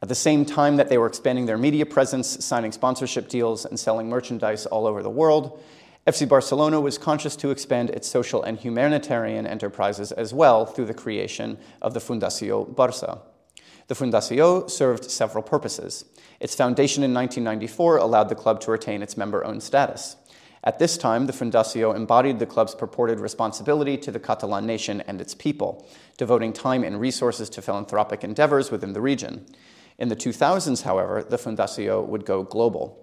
At 0.00 0.08
the 0.08 0.14
same 0.14 0.44
time 0.44 0.76
that 0.76 0.88
they 0.88 0.96
were 0.96 1.08
expanding 1.08 1.46
their 1.46 1.58
media 1.58 1.84
presence, 1.84 2.44
signing 2.44 2.70
sponsorship 2.70 3.28
deals, 3.28 3.64
and 3.64 3.80
selling 3.80 4.08
merchandise 4.08 4.64
all 4.66 4.86
over 4.86 5.02
the 5.02 5.10
world, 5.10 5.60
FC 6.06 6.28
Barcelona 6.28 6.80
was 6.80 6.98
conscious 6.98 7.34
to 7.34 7.50
expand 7.50 7.90
its 7.90 8.08
social 8.08 8.44
and 8.44 8.56
humanitarian 8.56 9.44
enterprises 9.44 10.12
as 10.12 10.32
well 10.32 10.66
through 10.66 10.86
the 10.86 10.94
creation 10.94 11.58
of 11.82 11.92
the 11.92 12.00
Fundació 12.00 12.72
Barça. 12.76 13.22
The 13.88 13.94
Fundació 13.96 14.70
served 14.70 15.10
several 15.10 15.42
purposes. 15.42 16.04
Its 16.38 16.54
foundation 16.54 17.02
in 17.02 17.12
1994 17.12 17.96
allowed 17.96 18.28
the 18.28 18.36
club 18.36 18.60
to 18.60 18.70
retain 18.70 19.02
its 19.02 19.16
member 19.16 19.44
owned 19.44 19.64
status. 19.64 20.14
At 20.66 20.78
this 20.78 20.96
time, 20.96 21.26
the 21.26 21.32
Fundació 21.34 21.94
embodied 21.94 22.38
the 22.38 22.46
club's 22.46 22.74
purported 22.74 23.20
responsibility 23.20 23.98
to 23.98 24.10
the 24.10 24.18
Catalan 24.18 24.64
nation 24.66 25.02
and 25.02 25.20
its 25.20 25.34
people, 25.34 25.86
devoting 26.16 26.54
time 26.54 26.82
and 26.82 26.98
resources 26.98 27.50
to 27.50 27.60
philanthropic 27.60 28.24
endeavors 28.24 28.70
within 28.70 28.94
the 28.94 29.02
region. 29.02 29.44
In 29.98 30.08
the 30.08 30.16
2000s, 30.16 30.82
however, 30.82 31.22
the 31.22 31.36
Fundació 31.36 32.06
would 32.06 32.24
go 32.24 32.42
global. 32.42 32.98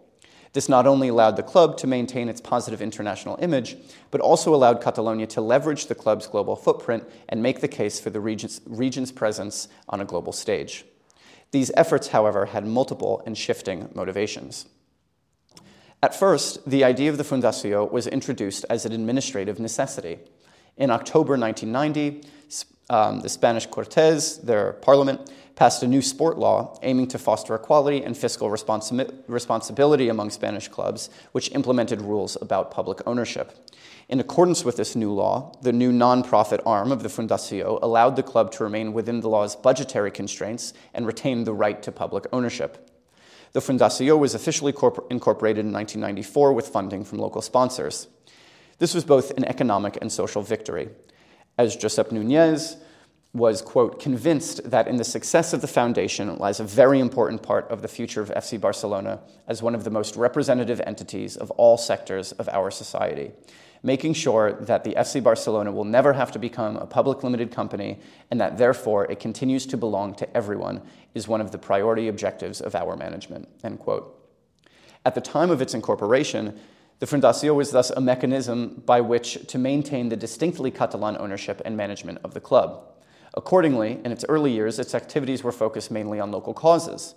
This 0.53 0.67
not 0.67 0.87
only 0.87 1.07
allowed 1.07 1.37
the 1.37 1.43
club 1.43 1.77
to 1.77 1.87
maintain 1.87 2.27
its 2.27 2.41
positive 2.41 2.81
international 2.81 3.37
image, 3.39 3.77
but 4.09 4.21
also 4.21 4.55
allowed 4.55 4.81
Catalonia 4.81 5.27
to 5.27 5.39
leverage 5.39 5.85
the 5.85 5.95
club's 5.95 6.27
global 6.27 6.55
footprint 6.55 7.07
and 7.29 7.43
make 7.43 7.61
the 7.61 7.67
case 7.67 7.99
for 7.99 8.09
the 8.09 8.19
region's, 8.19 8.59
region's 8.65 9.11
presence 9.11 9.67
on 9.87 10.01
a 10.01 10.05
global 10.05 10.33
stage. 10.33 10.83
These 11.51 11.71
efforts, 11.75 12.07
however, 12.07 12.47
had 12.47 12.65
multiple 12.65 13.21
and 13.25 13.37
shifting 13.37 13.89
motivations. 13.93 14.65
At 16.03 16.15
first, 16.15 16.67
the 16.67 16.83
idea 16.83 17.11
of 17.11 17.17
the 17.17 17.23
Fundació 17.23 17.89
was 17.91 18.07
introduced 18.07 18.65
as 18.71 18.85
an 18.85 18.91
administrative 18.91 19.59
necessity. 19.59 20.17
In 20.75 20.89
October 20.89 21.37
1990, 21.37 22.27
um, 22.89 23.19
the 23.19 23.29
Spanish 23.29 23.67
Cortes, 23.67 24.37
their 24.37 24.73
parliament, 24.73 25.31
passed 25.55 25.83
a 25.83 25.87
new 25.87 26.01
sport 26.01 26.39
law 26.39 26.75
aiming 26.81 27.07
to 27.09 27.19
foster 27.19 27.53
equality 27.53 28.03
and 28.03 28.17
fiscal 28.17 28.49
responsi- 28.49 29.13
responsibility 29.27 30.09
among 30.09 30.31
Spanish 30.31 30.67
clubs, 30.67 31.11
which 31.33 31.51
implemented 31.51 32.01
rules 32.01 32.35
about 32.41 32.71
public 32.71 32.99
ownership. 33.05 33.69
In 34.09 34.19
accordance 34.19 34.65
with 34.65 34.77
this 34.77 34.95
new 34.95 35.13
law, 35.13 35.53
the 35.61 35.71
new 35.71 35.91
non-profit 35.91 36.61
arm 36.65 36.91
of 36.91 37.03
the 37.03 37.09
Fundació 37.09 37.77
allowed 37.83 38.15
the 38.15 38.23
club 38.23 38.51
to 38.53 38.63
remain 38.63 38.91
within 38.91 39.19
the 39.19 39.29
law's 39.29 39.55
budgetary 39.55 40.09
constraints 40.09 40.73
and 40.95 41.05
retain 41.05 41.43
the 41.43 41.53
right 41.53 41.83
to 41.83 41.91
public 41.91 42.25
ownership. 42.33 42.90
The 43.53 43.59
Fundació 43.59 44.17
was 44.17 44.33
officially 44.33 44.73
corpor- 44.73 45.09
incorporated 45.11 45.65
in 45.65 45.71
1994 45.71 46.53
with 46.53 46.67
funding 46.67 47.03
from 47.03 47.19
local 47.19 47.41
sponsors. 47.41 48.07
This 48.77 48.93
was 48.93 49.03
both 49.03 49.31
an 49.31 49.45
economic 49.45 49.97
and 50.01 50.11
social 50.11 50.41
victory 50.41 50.89
as 51.57 51.77
Josep 51.77 52.11
Nunez 52.11 52.77
was, 53.33 53.61
quote, 53.61 53.99
convinced 53.99 54.69
that 54.69 54.87
in 54.87 54.97
the 54.97 55.03
success 55.03 55.53
of 55.53 55.61
the 55.61 55.67
foundation 55.67 56.35
lies 56.37 56.59
a 56.59 56.63
very 56.63 56.99
important 56.99 57.41
part 57.41 57.69
of 57.69 57.81
the 57.81 57.87
future 57.87 58.21
of 58.21 58.29
FC 58.29 58.59
Barcelona 58.59 59.21
as 59.47 59.61
one 59.61 59.73
of 59.73 59.83
the 59.83 59.89
most 59.89 60.15
representative 60.15 60.81
entities 60.85 61.37
of 61.37 61.49
all 61.51 61.77
sectors 61.77 62.33
of 62.33 62.49
our 62.49 62.69
society, 62.71 63.31
making 63.83 64.13
sure 64.13 64.53
that 64.53 64.83
the 64.83 64.93
FC 64.93 65.23
Barcelona 65.23 65.71
will 65.71 65.85
never 65.85 66.13
have 66.13 66.31
to 66.31 66.39
become 66.39 66.77
a 66.77 66.85
public 66.85 67.23
limited 67.23 67.51
company 67.51 67.99
and 68.29 68.39
that 68.39 68.57
therefore 68.57 69.09
it 69.11 69.19
continues 69.19 69.65
to 69.65 69.77
belong 69.77 70.13
to 70.15 70.37
everyone 70.37 70.81
is 71.15 71.27
one 71.27 71.41
of 71.41 71.51
the 71.51 71.57
priority 71.57 72.07
objectives 72.07 72.61
of 72.61 72.75
our 72.75 72.95
management, 72.95 73.47
end 73.63 73.79
quote. 73.79 74.17
At 75.03 75.15
the 75.15 75.21
time 75.21 75.49
of 75.49 75.61
its 75.61 75.73
incorporation, 75.73 76.59
the 76.99 77.07
Fundació 77.07 77.55
was 77.55 77.71
thus 77.71 77.89
a 77.89 77.99
mechanism 77.99 78.83
by 78.85 79.01
which 79.01 79.47
to 79.47 79.57
maintain 79.57 80.09
the 80.09 80.15
distinctly 80.15 80.69
Catalan 80.69 81.17
ownership 81.17 81.59
and 81.65 81.75
management 81.75 82.19
of 82.23 82.35
the 82.35 82.39
club. 82.39 82.83
Accordingly, 83.33 83.99
in 84.05 84.11
its 84.11 84.25
early 84.29 84.51
years, 84.51 84.77
its 84.77 84.93
activities 84.93 85.43
were 85.43 85.51
focused 85.51 85.89
mainly 85.89 86.19
on 86.19 86.31
local 86.31 86.53
causes, 86.53 87.15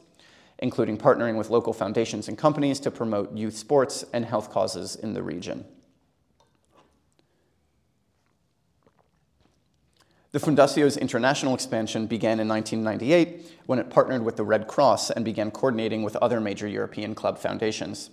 including 0.60 0.96
partnering 0.96 1.36
with 1.36 1.50
local 1.50 1.74
foundations 1.74 2.28
and 2.28 2.38
companies 2.38 2.80
to 2.80 2.90
promote 2.90 3.36
youth 3.36 3.56
sports 3.56 4.04
and 4.14 4.24
health 4.24 4.50
causes 4.50 4.96
in 4.96 5.12
the 5.12 5.22
region. 5.22 5.66
The 10.34 10.40
Fundació's 10.40 10.96
international 10.96 11.54
expansion 11.54 12.08
began 12.08 12.40
in 12.40 12.48
1998 12.48 13.52
when 13.66 13.78
it 13.78 13.88
partnered 13.88 14.24
with 14.24 14.34
the 14.34 14.42
Red 14.42 14.66
Cross 14.66 15.12
and 15.12 15.24
began 15.24 15.52
coordinating 15.52 16.02
with 16.02 16.16
other 16.16 16.40
major 16.40 16.66
European 16.66 17.14
club 17.14 17.38
foundations. 17.38 18.10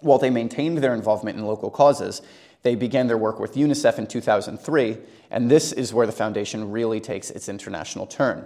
While 0.00 0.18
they 0.18 0.30
maintained 0.30 0.78
their 0.78 0.96
involvement 0.96 1.38
in 1.38 1.46
local 1.46 1.70
causes, 1.70 2.22
they 2.64 2.74
began 2.74 3.06
their 3.06 3.16
work 3.16 3.38
with 3.38 3.54
UNICEF 3.54 3.98
in 3.98 4.08
2003, 4.08 4.98
and 5.30 5.48
this 5.48 5.70
is 5.70 5.94
where 5.94 6.08
the 6.08 6.12
foundation 6.12 6.72
really 6.72 6.98
takes 6.98 7.30
its 7.30 7.48
international 7.48 8.08
turn. 8.08 8.44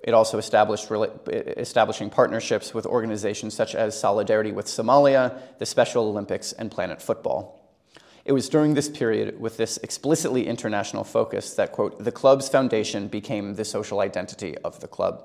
It 0.00 0.12
also 0.12 0.36
established 0.36 0.90
establishing 1.30 2.10
partnerships 2.10 2.74
with 2.74 2.84
organizations 2.84 3.54
such 3.54 3.76
as 3.76 3.96
Solidarity 3.96 4.50
with 4.50 4.66
Somalia, 4.66 5.40
the 5.60 5.66
Special 5.66 6.08
Olympics, 6.08 6.50
and 6.50 6.68
Planet 6.68 7.00
Football. 7.00 7.59
It 8.24 8.32
was 8.32 8.48
during 8.48 8.74
this 8.74 8.88
period, 8.88 9.40
with 9.40 9.56
this 9.56 9.78
explicitly 9.78 10.46
international 10.46 11.04
focus, 11.04 11.54
that, 11.54 11.72
quote, 11.72 12.02
the 12.04 12.12
club's 12.12 12.48
foundation 12.48 13.08
became 13.08 13.54
the 13.54 13.64
social 13.64 14.00
identity 14.00 14.56
of 14.58 14.80
the 14.80 14.88
club. 14.88 15.24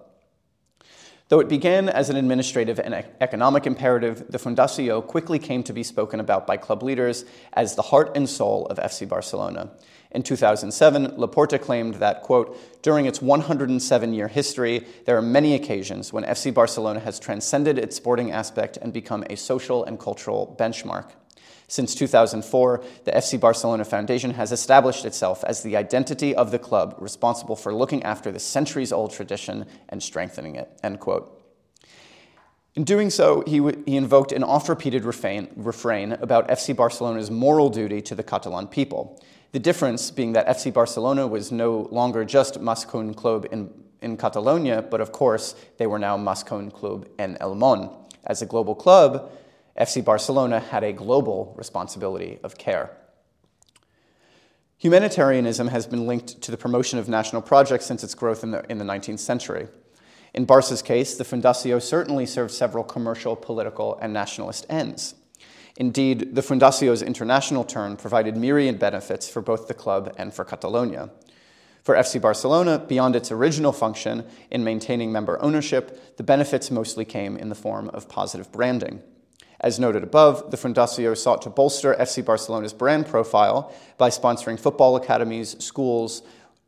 Though 1.28 1.40
it 1.40 1.50
began 1.50 1.90
as 1.90 2.12
an 2.12 2.18
administrative 2.18 2.80
and 2.80 2.94
economic 3.20 3.66
imperative, 3.66 4.26
the 4.30 4.38
Fundació 4.38 5.06
quickly 5.06 5.40
came 5.40 5.64
to 5.64 5.74
be 5.74 5.82
spoken 5.82 6.20
about 6.20 6.46
by 6.46 6.58
club 6.58 6.84
leaders 6.84 7.26
as 7.54 7.76
the 7.76 7.82
heart 7.82 8.16
and 8.16 8.30
soul 8.30 8.68
of 8.68 8.78
FC 8.78 9.10
Barcelona. 9.10 9.72
In 10.12 10.22
2007, 10.22 11.18
Laporta 11.18 11.60
claimed 11.60 11.96
that, 11.96 12.22
quote, 12.22 12.58
during 12.84 13.08
its 13.08 13.24
107 13.24 14.14
year 14.14 14.28
history, 14.28 14.86
there 15.06 15.18
are 15.18 15.22
many 15.22 15.56
occasions 15.56 16.14
when 16.14 16.24
FC 16.24 16.54
Barcelona 16.54 17.00
has 17.00 17.20
transcended 17.20 17.80
its 17.80 17.96
sporting 17.96 18.32
aspect 18.32 18.78
and 18.78 18.94
become 18.94 19.26
a 19.30 19.36
social 19.36 19.84
and 19.84 20.00
cultural 20.00 20.56
benchmark. 20.60 21.10
Since 21.67 21.95
2004, 21.95 22.84
the 23.06 23.12
FC 23.12 23.39
Barcelona 23.39 23.86
Foundation 23.86 24.32
has 24.32 24.51
established 24.51 25.06
itself 25.06 25.43
as 25.45 25.63
the 25.63 25.75
identity 25.75 26.36
of 26.36 26.51
the 26.51 26.60
club 26.60 26.95
responsible 26.99 27.56
for 27.56 27.73
looking 27.73 28.04
after 28.04 28.32
the 28.32 28.39
centuries 28.39 28.91
old 28.91 29.12
tradition 29.12 29.65
and 29.89 30.01
strengthening 30.01 30.56
it. 30.56 30.69
End 30.84 30.99
quote. 30.99 31.41
In 32.75 32.84
doing 32.84 33.10
so, 33.10 33.41
he, 33.47 33.58
w- 33.60 33.84
he 33.86 33.95
invoked 33.95 34.34
an 34.34 34.43
oft 34.43 34.67
repeated 34.67 35.06
refrain, 35.06 35.47
refrain 35.56 36.12
about 36.13 36.49
FC 36.49 36.75
Barcelona's 36.75 37.32
moral 37.32 37.69
duty 37.69 38.01
to 38.01 38.15
the 38.15 38.23
Catalan 38.23 38.67
people. 38.67 39.21
The 39.54 39.60
difference 39.60 40.12
being 40.12 40.34
that 40.34 40.45
FC 40.47 40.73
Barcelona 40.73 41.25
was 41.25 41.54
no 41.54 41.88
longer 41.89 42.25
just 42.25 42.60
Més 42.60 42.84
que 42.84 42.99
un 42.99 43.13
club 43.13 43.47
in, 43.49 43.69
in 44.01 44.17
Catalonia, 44.17 44.82
but 44.82 44.99
of 44.99 45.13
course, 45.13 45.56
they 45.78 45.88
were 45.88 45.97
now 45.97 46.17
Més 46.17 46.43
que 46.43 46.58
un 46.58 46.69
club 46.69 47.08
en 47.17 47.38
El 47.39 47.56
Món. 47.56 47.95
As 48.25 48.41
a 48.41 48.45
global 48.45 48.75
club, 48.75 49.32
FC 49.80 50.04
Barcelona 50.04 50.60
had 50.60 50.84
a 50.84 50.94
global 50.94 51.54
responsibility 51.58 52.40
of 52.44 52.58
care. 52.58 52.96
Humanitarianism 54.78 55.70
has 55.70 55.88
been 55.88 56.06
linked 56.06 56.42
to 56.42 56.52
the 56.52 56.58
promotion 56.58 57.00
of 57.00 57.10
national 57.10 57.42
projects 57.42 57.86
since 57.86 58.04
its 58.04 58.14
growth 58.14 58.44
in 58.44 58.52
the, 58.52 58.70
in 58.70 58.78
the 58.78 58.86
19th 58.86 59.20
century. 59.20 59.68
In 60.34 60.46
Barca's 60.46 60.82
case, 60.82 61.16
the 61.18 61.24
Fundació 61.24 61.82
certainly 61.82 62.26
served 62.26 62.52
several 62.52 62.84
commercial, 62.84 63.36
political, 63.36 63.98
and 64.02 64.14
nationalist 64.14 64.66
ends. 64.70 65.16
Indeed, 65.78 66.36
the 66.36 66.42
Fundació's 66.42 67.02
international 67.02 67.64
turn 67.64 67.98
provided 67.98 68.38
myriad 68.38 68.80
benefits 68.80 69.30
for 69.30 69.42
both 69.42 69.68
the 69.68 69.74
club 69.74 70.14
and 70.18 70.34
for 70.34 70.46
Catalonia. 70.46 71.10
For 71.84 71.96
FC 71.96 72.20
Barcelona, 72.22 72.80
beyond 72.80 73.16
its 73.16 73.32
original 73.32 73.72
function 73.72 74.26
in 74.50 74.64
maintaining 74.64 75.12
member 75.12 75.42
ownership, 75.42 76.18
the 76.18 76.24
benefits 76.24 76.72
mostly 76.72 77.06
came 77.06 77.38
in 77.38 77.50
the 77.50 77.56
form 77.56 77.90
of 77.90 78.10
positive 78.10 78.52
branding. 78.52 79.02
As 79.60 79.80
noted 79.80 80.04
above, 80.04 80.52
the 80.52 80.58
Fundació 80.58 81.15
sought 81.15 81.41
to 81.44 81.50
bolster 81.50 81.96
FC 81.96 82.24
Barcelona's 82.24 82.74
brand 82.74 83.08
profile 83.08 83.74
by 83.98 84.10
sponsoring 84.10 84.60
football 84.60 84.96
academies, 84.96 85.56
schools, 85.63 86.22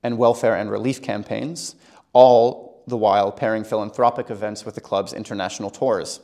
and 0.04 0.18
welfare 0.18 0.56
and 0.56 0.72
relief 0.72 1.02
campaigns, 1.02 1.76
all 2.14 2.84
the 2.88 2.98
while 2.98 3.32
pairing 3.32 3.64
philanthropic 3.64 4.30
events 4.30 4.66
with 4.66 4.76
the 4.76 4.82
club's 4.82 5.14
international 5.14 5.70
tours. 5.70 6.22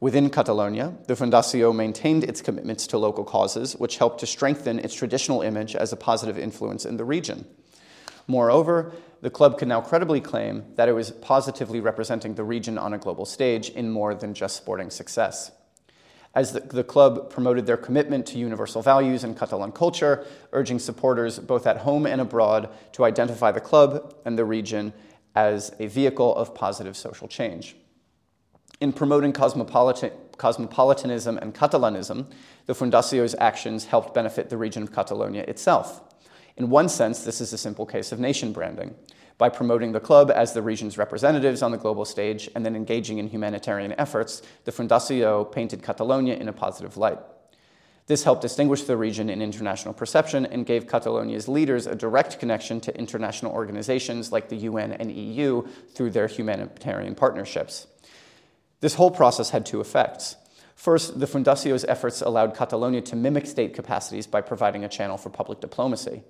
Within 0.00 0.30
Catalonia, 0.30 0.94
the 1.08 1.14
Fundació 1.14 1.74
maintained 1.74 2.22
its 2.22 2.40
commitments 2.40 2.86
to 2.86 2.98
local 2.98 3.24
causes, 3.24 3.74
which 3.74 3.98
helped 3.98 4.20
to 4.20 4.26
strengthen 4.26 4.78
its 4.78 4.94
traditional 4.94 5.42
image 5.42 5.74
as 5.74 5.92
a 5.92 5.96
positive 5.96 6.38
influence 6.38 6.84
in 6.84 6.96
the 6.96 7.04
region. 7.04 7.44
Moreover, 8.28 8.92
the 9.22 9.30
club 9.30 9.58
can 9.58 9.68
now 9.68 9.80
credibly 9.80 10.20
claim 10.20 10.64
that 10.76 10.88
it 10.88 10.92
was 10.92 11.10
positively 11.10 11.80
representing 11.80 12.36
the 12.36 12.44
region 12.44 12.78
on 12.78 12.94
a 12.94 12.98
global 12.98 13.24
stage 13.24 13.70
in 13.70 13.90
more 13.90 14.14
than 14.14 14.34
just 14.34 14.56
sporting 14.56 14.90
success. 14.90 15.50
As 16.34 16.52
the, 16.52 16.60
the, 16.60 16.84
club 16.84 17.30
promoted 17.30 17.66
their 17.66 17.76
commitment 17.76 18.26
to 18.26 18.38
universal 18.38 18.82
values 18.82 19.24
and 19.24 19.36
Catalan 19.36 19.72
culture, 19.72 20.26
urging 20.52 20.78
supporters 20.78 21.38
both 21.38 21.66
at 21.66 21.78
home 21.78 22.06
and 22.06 22.20
abroad 22.20 22.68
to 22.92 23.04
identify 23.04 23.50
the 23.50 23.60
club 23.60 24.14
and 24.24 24.38
the 24.38 24.44
region 24.44 24.92
as 25.34 25.72
a 25.78 25.86
vehicle 25.86 26.34
of 26.36 26.54
positive 26.54 26.96
social 26.96 27.28
change. 27.28 27.76
In 28.80 28.92
promoting 28.92 29.32
cosmopolitan, 29.32 30.12
cosmopolitanism 30.36 31.38
and 31.38 31.54
Catalanism, 31.54 32.26
the 32.66 32.74
Fundacio's 32.74 33.34
actions 33.40 33.86
helped 33.86 34.14
benefit 34.14 34.50
the 34.50 34.56
region 34.56 34.82
of 34.82 34.92
Catalonia 34.92 35.42
itself. 35.42 36.02
In 36.56 36.70
one 36.70 36.88
sense, 36.88 37.24
this 37.24 37.40
is 37.40 37.52
a 37.52 37.58
simple 37.58 37.86
case 37.86 38.12
of 38.12 38.20
nation 38.20 38.52
branding. 38.52 38.94
By 39.38 39.48
promoting 39.48 39.92
the 39.92 40.00
club 40.00 40.32
as 40.32 40.52
the 40.52 40.62
region's 40.62 40.98
representatives 40.98 41.62
on 41.62 41.70
the 41.70 41.78
global 41.78 42.04
stage 42.04 42.50
and 42.56 42.66
then 42.66 42.74
engaging 42.74 43.18
in 43.18 43.28
humanitarian 43.28 43.94
efforts, 43.96 44.42
the 44.64 44.72
Fundació 44.72 45.50
painted 45.50 45.82
Catalonia 45.82 46.34
in 46.34 46.48
a 46.48 46.52
positive 46.52 46.96
light. 46.96 47.20
This 48.08 48.24
helped 48.24 48.42
distinguish 48.42 48.82
the 48.82 48.96
region 48.96 49.30
in 49.30 49.40
international 49.40 49.94
perception 49.94 50.44
and 50.46 50.66
gave 50.66 50.88
Catalonia's 50.88 51.46
leaders 51.46 51.86
a 51.86 51.94
direct 51.94 52.40
connection 52.40 52.80
to 52.80 52.98
international 52.98 53.52
organizations 53.52 54.32
like 54.32 54.48
the 54.48 54.56
UN 54.56 54.92
and 54.92 55.12
EU 55.12 55.62
through 55.94 56.10
their 56.10 56.26
humanitarian 56.26 57.14
partnerships. 57.14 57.86
This 58.80 58.94
whole 58.94 59.10
process 59.10 59.50
had 59.50 59.66
two 59.66 59.80
effects. 59.80 60.36
First, 60.74 61.20
the 61.20 61.26
Fundacio's 61.26 61.84
efforts 61.84 62.22
allowed 62.22 62.56
Catalonia 62.56 63.02
to 63.02 63.16
mimic 63.16 63.46
state 63.46 63.74
capacities 63.74 64.26
by 64.26 64.40
providing 64.40 64.84
a 64.84 64.88
channel 64.88 65.18
for 65.18 65.28
public 65.28 65.60
diplomacy. 65.60 66.22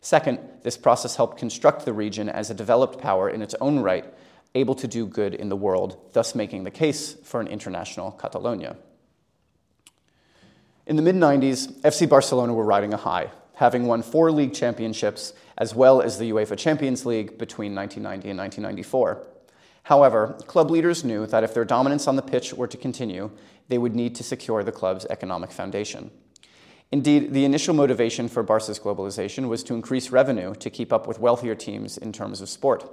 Second, 0.00 0.38
this 0.62 0.76
process 0.76 1.16
helped 1.16 1.38
construct 1.38 1.84
the 1.84 1.92
region 1.92 2.28
as 2.28 2.50
a 2.50 2.54
developed 2.54 3.00
power 3.00 3.28
in 3.28 3.42
its 3.42 3.54
own 3.60 3.80
right, 3.80 4.04
able 4.54 4.74
to 4.74 4.86
do 4.86 5.06
good 5.06 5.34
in 5.34 5.48
the 5.48 5.56
world, 5.56 5.98
thus 6.12 6.34
making 6.34 6.64
the 6.64 6.70
case 6.70 7.14
for 7.24 7.40
an 7.40 7.48
international 7.48 8.12
Catalonia. 8.12 8.76
In 10.86 10.96
the 10.96 11.02
mid 11.02 11.16
90s, 11.16 11.72
FC 11.80 12.08
Barcelona 12.08 12.54
were 12.54 12.64
riding 12.64 12.94
a 12.94 12.96
high, 12.96 13.30
having 13.54 13.86
won 13.86 14.02
four 14.02 14.30
league 14.30 14.54
championships 14.54 15.32
as 15.58 15.74
well 15.74 16.00
as 16.00 16.18
the 16.18 16.30
UEFA 16.30 16.56
Champions 16.56 17.04
League 17.04 17.38
between 17.38 17.74
1990 17.74 18.30
and 18.30 18.38
1994. 18.38 19.26
However, 19.84 20.36
club 20.46 20.70
leaders 20.70 21.04
knew 21.04 21.26
that 21.26 21.44
if 21.44 21.54
their 21.54 21.64
dominance 21.64 22.06
on 22.06 22.16
the 22.16 22.22
pitch 22.22 22.52
were 22.52 22.66
to 22.66 22.76
continue, 22.76 23.30
they 23.68 23.78
would 23.78 23.94
need 23.94 24.14
to 24.16 24.24
secure 24.24 24.62
the 24.62 24.72
club's 24.72 25.06
economic 25.06 25.50
foundation. 25.50 26.10
Indeed, 26.92 27.32
the 27.32 27.44
initial 27.44 27.74
motivation 27.74 28.28
for 28.28 28.42
Barca's 28.42 28.78
globalization 28.78 29.48
was 29.48 29.64
to 29.64 29.74
increase 29.74 30.10
revenue 30.10 30.54
to 30.54 30.70
keep 30.70 30.92
up 30.92 31.06
with 31.08 31.18
wealthier 31.18 31.54
teams 31.54 31.98
in 31.98 32.12
terms 32.12 32.40
of 32.40 32.48
sport. 32.48 32.88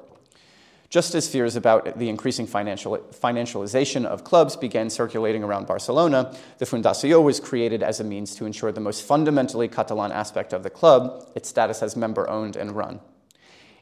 Just 0.90 1.16
as 1.16 1.28
fears 1.28 1.56
about 1.56 1.98
the 1.98 2.10
increasing 2.10 2.46
financial, 2.46 2.98
financialization 2.98 4.06
of 4.06 4.24
clubs 4.24 4.56
began 4.56 4.92
circulating 4.92 5.44
around 5.44 5.66
Barcelona, 5.66 6.36
the 6.60 6.66
Fundació 6.66 7.24
was 7.24 7.40
created 7.40 7.82
as 7.82 8.00
a 8.00 8.04
means 8.04 8.36
to 8.36 8.46
ensure 8.46 8.72
the 8.72 8.80
most 8.80 9.04
fundamentally 9.04 9.68
Catalan 9.68 10.12
aspect 10.12 10.54
of 10.54 10.62
the 10.62 10.70
club, 10.70 11.32
its 11.36 11.50
status 11.50 11.82
as 11.82 11.96
member 11.96 12.30
owned 12.30 12.56
and 12.56 12.76
run. 12.76 13.00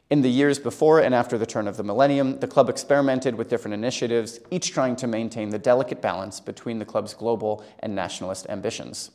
In 0.08 0.22
the 0.22 0.30
years 0.30 0.58
before 0.58 1.00
and 1.00 1.14
after 1.14 1.36
the 1.36 1.46
turn 1.46 1.68
of 1.68 1.76
the 1.76 1.82
millennium, 1.82 2.40
the 2.40 2.48
club 2.48 2.68
experimented 2.68 3.34
with 3.34 3.48
different 3.48 3.74
initiatives, 3.74 4.40
each 4.50 4.72
trying 4.72 4.96
to 4.96 5.06
maintain 5.06 5.50
the 5.50 5.58
delicate 5.58 6.00
balance 6.00 6.40
between 6.40 6.78
the 6.78 6.86
club's 6.86 7.14
global 7.14 7.64
and 7.78 7.94
nationalist 7.94 8.46
ambitions. 8.48 9.10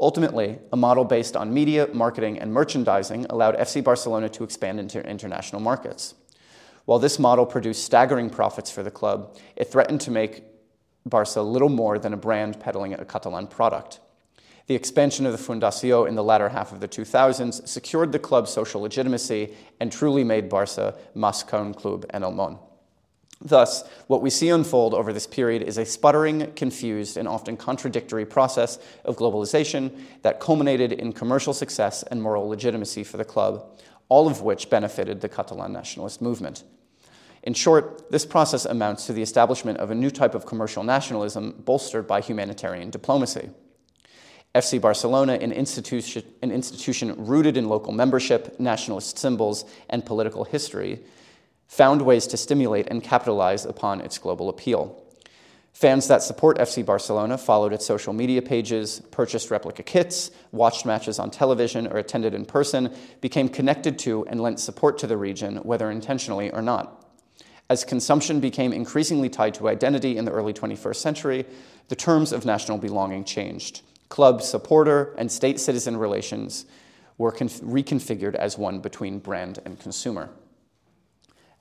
Ultimately, 0.00 0.58
a 0.72 0.76
model 0.76 1.04
based 1.04 1.36
on 1.36 1.54
media, 1.54 1.88
marketing, 1.92 2.38
and 2.38 2.52
merchandising 2.52 3.26
allowed 3.30 3.56
FC 3.56 3.82
Barcelona 3.82 4.28
to 4.30 4.44
expand 4.44 4.80
into 4.80 5.04
international 5.08 5.60
markets. 5.60 6.14
While 6.84 6.98
this 6.98 7.18
model 7.18 7.46
produced 7.46 7.84
staggering 7.84 8.28
profits 8.28 8.70
for 8.70 8.82
the 8.82 8.90
club, 8.90 9.36
it 9.56 9.70
threatened 9.70 10.00
to 10.02 10.10
make 10.10 10.44
Barca 11.06 11.40
little 11.40 11.68
more 11.68 11.98
than 11.98 12.12
a 12.12 12.16
brand 12.16 12.60
peddling 12.60 12.94
a 12.94 13.04
Catalan 13.04 13.46
product. 13.46 14.00
The 14.66 14.74
expansion 14.74 15.26
of 15.26 15.32
the 15.32 15.38
Fundació 15.38 16.08
in 16.08 16.14
the 16.14 16.24
latter 16.24 16.48
half 16.48 16.72
of 16.72 16.80
the 16.80 16.88
2000s 16.88 17.68
secured 17.68 18.12
the 18.12 18.18
club's 18.18 18.50
social 18.50 18.80
legitimacy 18.80 19.54
and 19.78 19.92
truly 19.92 20.24
made 20.24 20.48
Barca 20.48 20.96
que 21.14 21.74
club 21.74 22.06
en 22.10 22.22
el 22.22 22.32
món. 22.32 22.58
Thus, 23.40 23.84
what 24.06 24.22
we 24.22 24.30
see 24.30 24.48
unfold 24.48 24.94
over 24.94 25.12
this 25.12 25.26
period 25.26 25.62
is 25.62 25.76
a 25.76 25.84
sputtering, 25.84 26.52
confused, 26.54 27.16
and 27.16 27.28
often 27.28 27.56
contradictory 27.56 28.24
process 28.24 28.78
of 29.04 29.16
globalization 29.16 29.92
that 30.22 30.40
culminated 30.40 30.92
in 30.92 31.12
commercial 31.12 31.52
success 31.52 32.02
and 32.04 32.22
moral 32.22 32.48
legitimacy 32.48 33.04
for 33.04 33.16
the 33.16 33.24
club, 33.24 33.80
all 34.08 34.28
of 34.28 34.40
which 34.40 34.70
benefited 34.70 35.20
the 35.20 35.28
Catalan 35.28 35.72
nationalist 35.72 36.22
movement. 36.22 36.64
In 37.42 37.52
short, 37.52 38.10
this 38.10 38.24
process 38.24 38.64
amounts 38.64 39.06
to 39.06 39.12
the 39.12 39.20
establishment 39.20 39.78
of 39.78 39.90
a 39.90 39.94
new 39.94 40.10
type 40.10 40.34
of 40.34 40.46
commercial 40.46 40.82
nationalism 40.82 41.62
bolstered 41.64 42.06
by 42.06 42.22
humanitarian 42.22 42.88
diplomacy. 42.88 43.50
FC 44.54 44.80
Barcelona, 44.80 45.34
an 45.34 45.52
institution, 45.52 46.22
an 46.40 46.50
institution 46.50 47.14
rooted 47.26 47.56
in 47.56 47.68
local 47.68 47.92
membership, 47.92 48.58
nationalist 48.58 49.18
symbols, 49.18 49.64
and 49.90 50.06
political 50.06 50.44
history, 50.44 51.00
found 51.66 52.02
ways 52.02 52.26
to 52.28 52.36
stimulate 52.36 52.86
and 52.88 53.02
capitalize 53.02 53.64
upon 53.64 54.00
its 54.00 54.18
global 54.18 54.48
appeal. 54.48 55.04
Fans 55.74 56.06
that 56.06 56.22
support 56.22 56.56
FC 56.58 56.86
Barcelona 56.86 57.36
followed 57.36 57.72
its 57.72 57.84
social 57.84 58.12
media 58.12 58.40
pages, 58.40 59.02
purchased 59.10 59.50
replica 59.50 59.82
kits, 59.82 60.30
watched 60.52 60.86
matches 60.86 61.18
on 61.18 61.32
television, 61.32 61.88
or 61.88 61.96
attended 61.96 62.32
in 62.32 62.46
person, 62.46 62.94
became 63.20 63.48
connected 63.48 63.98
to 63.98 64.24
and 64.26 64.40
lent 64.40 64.60
support 64.60 64.98
to 64.98 65.08
the 65.08 65.16
region, 65.16 65.56
whether 65.58 65.90
intentionally 65.90 66.48
or 66.52 66.62
not. 66.62 67.04
As 67.68 67.82
consumption 67.84 68.38
became 68.38 68.72
increasingly 68.72 69.28
tied 69.28 69.54
to 69.54 69.68
identity 69.68 70.16
in 70.16 70.24
the 70.24 70.30
early 70.30 70.52
21st 70.52 70.96
century, 70.96 71.44
the 71.88 71.96
terms 71.96 72.32
of 72.32 72.44
national 72.44 72.78
belonging 72.78 73.24
changed. 73.24 73.82
Club 74.10 74.42
supporter 74.42 75.12
and 75.18 75.32
state 75.32 75.58
citizen 75.58 75.96
relations 75.96 76.66
were 77.18 77.32
conf- 77.32 77.60
reconfigured 77.62 78.36
as 78.36 78.56
one 78.56 78.78
between 78.78 79.18
brand 79.18 79.58
and 79.64 79.80
consumer. 79.80 80.30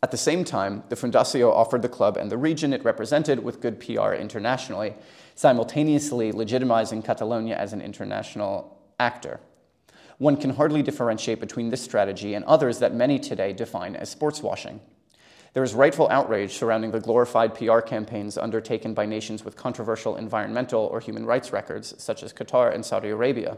At 0.04 0.12
the 0.12 0.18
same 0.18 0.44
time, 0.44 0.84
the 0.90 0.98
Fundació 0.98 1.50
offered 1.50 1.82
the 1.82 1.88
club 1.88 2.18
and 2.18 2.30
the 2.30 2.38
region 2.38 2.74
it 2.74 2.84
represented 2.84 3.42
with 3.42 3.62
good 3.62 3.80
PR 3.80 4.12
internationally, 4.12 4.96
simultaneously 5.34 6.34
legitimizing 6.34 7.06
Catalonia 7.06 7.56
as 7.56 7.72
an 7.72 7.80
international 7.80 8.78
actor. 9.00 9.40
One 10.18 10.36
can 10.36 10.50
hardly 10.50 10.84
differentiate 10.84 11.40
between 11.40 11.70
this 11.70 11.82
strategy 11.82 12.34
and 12.34 12.44
others 12.44 12.80
that 12.80 12.94
many 12.94 13.18
today 13.18 13.54
define 13.54 13.96
as 13.96 14.10
sports 14.10 14.44
washing. 14.44 14.82
There 15.54 15.64
is 15.64 15.74
rightful 15.74 16.10
outrage 16.10 16.52
surrounding 16.52 16.92
the 16.92 17.00
glorified 17.00 17.56
PR 17.56 17.80
campaigns 17.80 18.38
undertaken 18.38 18.94
by 18.94 19.06
nations 19.06 19.46
with 19.46 19.56
controversial 19.56 20.18
environmental 20.18 20.82
or 20.82 21.00
human 21.00 21.26
rights 21.26 21.54
records, 21.54 21.96
such 21.98 22.24
as 22.24 22.34
Qatar 22.34 22.76
and 22.76 22.86
Saudi 22.86 23.08
Arabia. 23.08 23.56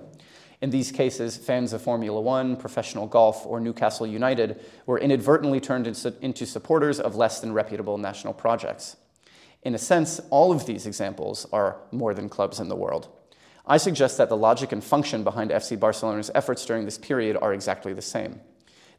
In 0.62 0.70
these 0.70 0.92
cases, 0.92 1.38
fans 1.38 1.74
of 1.74 1.82
Formula 1.82 2.20
One, 2.20 2.56
professional 2.56 3.08
golf, 3.08 3.46
or 3.46 3.60
Newcastle 3.60 4.08
United 4.08 4.64
were 4.86 4.98
inadvertently 4.98 5.60
turned 5.60 5.88
into 5.88 6.46
supporters 6.46 7.00
of 7.00 7.16
less 7.16 7.40
than 7.40 7.54
reputable 7.54 7.98
national 7.98 8.34
projects. 8.34 8.96
In 9.64 9.76
a 9.76 9.80
sense, 9.80 10.22
all 10.30 10.52
of 10.52 10.66
these 10.66 10.86
examples 10.86 11.48
are 11.52 11.78
more 11.92 12.14
than 12.14 12.30
clubs 12.30 12.60
in 12.60 12.70
the 12.70 12.76
world. 12.76 13.10
I 13.68 13.78
suggest 13.78 14.18
that 14.20 14.30
the 14.30 14.38
logic 14.38 14.72
and 14.72 14.84
function 14.84 15.24
behind 15.24 15.50
FC 15.50 15.80
Barcelona's 15.80 16.30
efforts 16.36 16.66
during 16.66 16.86
this 16.86 17.00
period 17.00 17.36
are 17.42 17.54
exactly 17.54 17.94
the 17.94 18.02
same. 18.02 18.40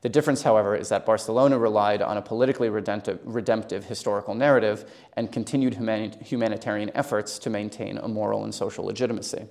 The 0.02 0.08
difference, 0.08 0.42
however, 0.42 0.76
is 0.76 0.88
that 0.88 1.06
Barcelona 1.06 1.58
relied 1.58 2.02
on 2.02 2.16
a 2.16 2.22
politically 2.22 2.68
redemptive, 2.68 3.20
redemptive 3.24 3.84
historical 3.84 4.34
narrative 4.34 4.90
and 5.14 5.32
continued 5.32 5.74
humani- 5.74 6.12
humanitarian 6.20 6.90
efforts 6.94 7.38
to 7.40 7.50
maintain 7.50 7.98
a 7.98 8.08
moral 8.08 8.44
and 8.44 8.54
social 8.54 8.84
legitimacy. 8.84 9.46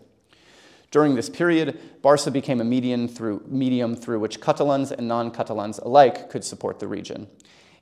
During 0.91 1.15
this 1.15 1.29
period, 1.29 2.01
Barca 2.01 2.31
became 2.31 2.61
a 2.61 2.63
medium 2.63 3.07
through, 3.07 3.43
medium 3.47 3.95
through 3.95 4.19
which 4.19 4.39
Catalans 4.39 4.91
and 4.91 5.07
non 5.07 5.31
Catalans 5.31 5.79
alike 5.79 6.29
could 6.29 6.43
support 6.43 6.79
the 6.79 6.87
region. 6.87 7.27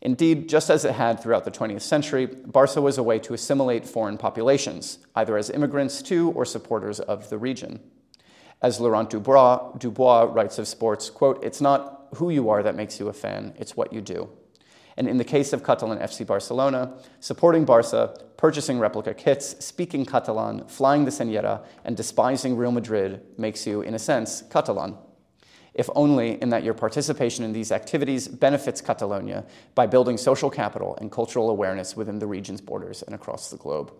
Indeed, 0.02 0.50
just 0.50 0.70
as 0.70 0.84
it 0.84 0.96
had 0.96 1.22
throughout 1.22 1.46
the 1.46 1.52
20th 1.52 1.82
century, 1.82 2.26
Barca 2.26 2.82
was 2.82 2.98
a 2.98 3.04
way 3.04 3.20
to 3.20 3.34
assimilate 3.34 3.86
foreign 3.86 4.18
populations, 4.18 5.00
either 5.16 5.38
as 5.38 5.50
immigrants 5.50 6.02
to 6.04 6.32
or 6.32 6.44
supporters 6.44 7.00
of 7.00 7.30
the 7.30 7.38
region. 7.38 7.80
As 8.62 8.80
Laurent 8.80 9.10
Dubois, 9.10 9.78
Dubois 9.78 10.24
writes 10.24 10.60
of 10.60 10.68
sports, 10.68 11.10
quote, 11.10 11.44
it's 11.44 11.62
not 11.62 12.08
who 12.16 12.30
you 12.30 12.50
are 12.50 12.63
that 12.63 12.76
makes 12.76 13.00
you 13.00 13.08
a 13.08 13.13
fan, 13.13 13.54
it's 13.58 13.78
what 13.78 13.94
you 13.94 14.02
do. 14.02 14.30
And 14.97 15.08
in 15.08 15.17
the 15.17 15.23
case 15.23 15.53
of 15.53 15.63
Catalan 15.63 15.99
FC 15.99 16.25
Barcelona, 16.25 16.93
supporting 17.19 17.65
Barca, 17.65 18.15
purchasing 18.38 18.79
replica 18.79 19.13
kits, 19.13 19.63
speaking 19.63 20.06
Catalan, 20.06 20.67
flying 20.67 21.06
the 21.06 21.12
Senyera, 21.12 21.65
and 21.84 21.97
despising 21.97 22.56
Real 22.56 22.71
Madrid 22.71 23.21
makes 23.38 23.65
you, 23.65 23.82
in 23.82 23.95
a 23.95 23.99
sense, 23.99 24.43
Catalan. 24.51 24.97
If 25.73 25.89
only 25.95 26.39
in 26.41 26.49
that 26.49 26.63
your 26.63 26.75
participation 26.75 27.43
in 27.43 27.53
these 27.53 27.71
activities 27.71 28.27
benefits 28.27 28.79
Catalonia 28.82 29.45
by 29.73 29.88
building 29.88 30.17
social 30.17 30.49
capital 30.49 30.95
and 31.01 31.12
cultural 31.12 31.49
awareness 31.49 31.95
within 31.95 32.19
the 32.19 32.27
region's 32.27 32.62
borders 32.62 33.01
and 33.01 33.15
across 33.15 33.49
the 33.49 33.58
globe. 33.58 33.91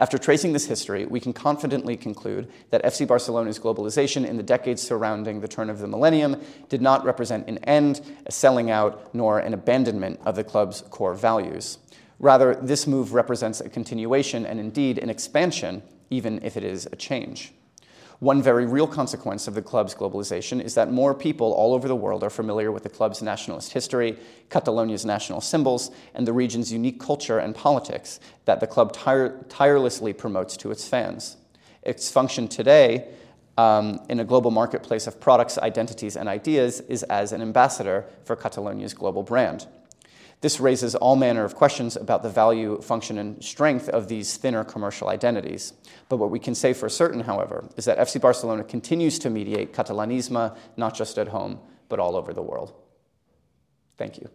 After 0.00 0.16
tracing 0.16 0.54
this 0.54 0.66
history, 0.66 1.04
we 1.04 1.20
can 1.20 1.34
confidently 1.34 1.94
conclude 1.94 2.50
that 2.70 2.82
FC 2.82 3.06
Barcelona's 3.06 3.58
globalization 3.58 4.26
in 4.26 4.38
the 4.38 4.42
decades 4.42 4.80
surrounding 4.80 5.42
the 5.42 5.48
turn 5.48 5.68
of 5.68 5.78
the 5.78 5.86
millennium 5.86 6.40
did 6.70 6.80
not 6.80 7.04
represent 7.04 7.46
an 7.48 7.58
end, 7.58 8.00
a 8.24 8.32
selling 8.32 8.70
out, 8.70 9.14
nor 9.14 9.40
an 9.40 9.52
abandonment 9.52 10.18
of 10.24 10.36
the 10.36 10.44
club's 10.44 10.80
core 10.88 11.12
values. 11.12 11.78
Rather, 12.18 12.54
this 12.54 12.86
move 12.86 13.12
represents 13.12 13.60
a 13.60 13.68
continuation 13.68 14.46
and 14.46 14.58
indeed 14.58 14.98
an 14.98 15.10
expansion, 15.10 15.82
even 16.08 16.42
if 16.42 16.56
it 16.56 16.64
is 16.64 16.88
a 16.90 16.96
change. 16.96 17.52
One 18.20 18.42
very 18.42 18.66
real 18.66 18.86
consequence 18.86 19.48
of 19.48 19.54
the 19.54 19.62
club's 19.62 19.94
globalization 19.94 20.62
is 20.62 20.74
that 20.74 20.92
more 20.92 21.14
people 21.14 21.52
all 21.52 21.72
over 21.72 21.88
the 21.88 21.96
world 21.96 22.22
are 22.22 22.28
familiar 22.28 22.70
with 22.70 22.82
the 22.82 22.90
club's 22.90 23.22
nationalist 23.22 23.72
history, 23.72 24.18
Catalonia's 24.50 25.06
national 25.06 25.40
symbols, 25.40 25.90
and 26.14 26.26
the 26.26 26.32
region's 26.34 26.70
unique 26.70 27.00
culture 27.00 27.38
and 27.38 27.54
politics 27.54 28.20
that 28.44 28.60
the 28.60 28.66
club 28.66 28.92
tire- 28.92 29.42
tirelessly 29.48 30.12
promotes 30.12 30.58
to 30.58 30.70
its 30.70 30.86
fans. 30.86 31.38
Its 31.82 32.12
function 32.12 32.46
today 32.46 33.08
um, 33.56 33.98
in 34.10 34.20
a 34.20 34.24
global 34.24 34.50
marketplace 34.50 35.06
of 35.06 35.18
products, 35.18 35.56
identities, 35.56 36.14
and 36.14 36.28
ideas 36.28 36.80
is 36.80 37.02
as 37.04 37.32
an 37.32 37.40
ambassador 37.40 38.04
for 38.24 38.36
Catalonia's 38.36 38.92
global 38.92 39.22
brand. 39.22 39.66
This 40.40 40.58
raises 40.58 40.94
all 40.94 41.16
manner 41.16 41.44
of 41.44 41.54
questions 41.54 41.96
about 41.96 42.22
the 42.22 42.30
value, 42.30 42.80
function, 42.80 43.18
and 43.18 43.44
strength 43.44 43.90
of 43.90 44.08
these 44.08 44.38
thinner 44.38 44.64
commercial 44.64 45.08
identities. 45.08 45.74
But 46.08 46.16
what 46.16 46.30
we 46.30 46.38
can 46.38 46.54
say 46.54 46.72
for 46.72 46.88
certain, 46.88 47.20
however, 47.20 47.68
is 47.76 47.84
that 47.84 47.98
FC 47.98 48.20
Barcelona 48.20 48.64
continues 48.64 49.18
to 49.18 49.28
mediate 49.28 49.74
Catalanismo 49.74 50.56
not 50.78 50.94
just 50.94 51.18
at 51.18 51.28
home, 51.28 51.60
but 51.90 52.00
all 52.00 52.16
over 52.16 52.32
the 52.32 52.42
world. 52.42 52.72
Thank 53.98 54.16
you. 54.18 54.30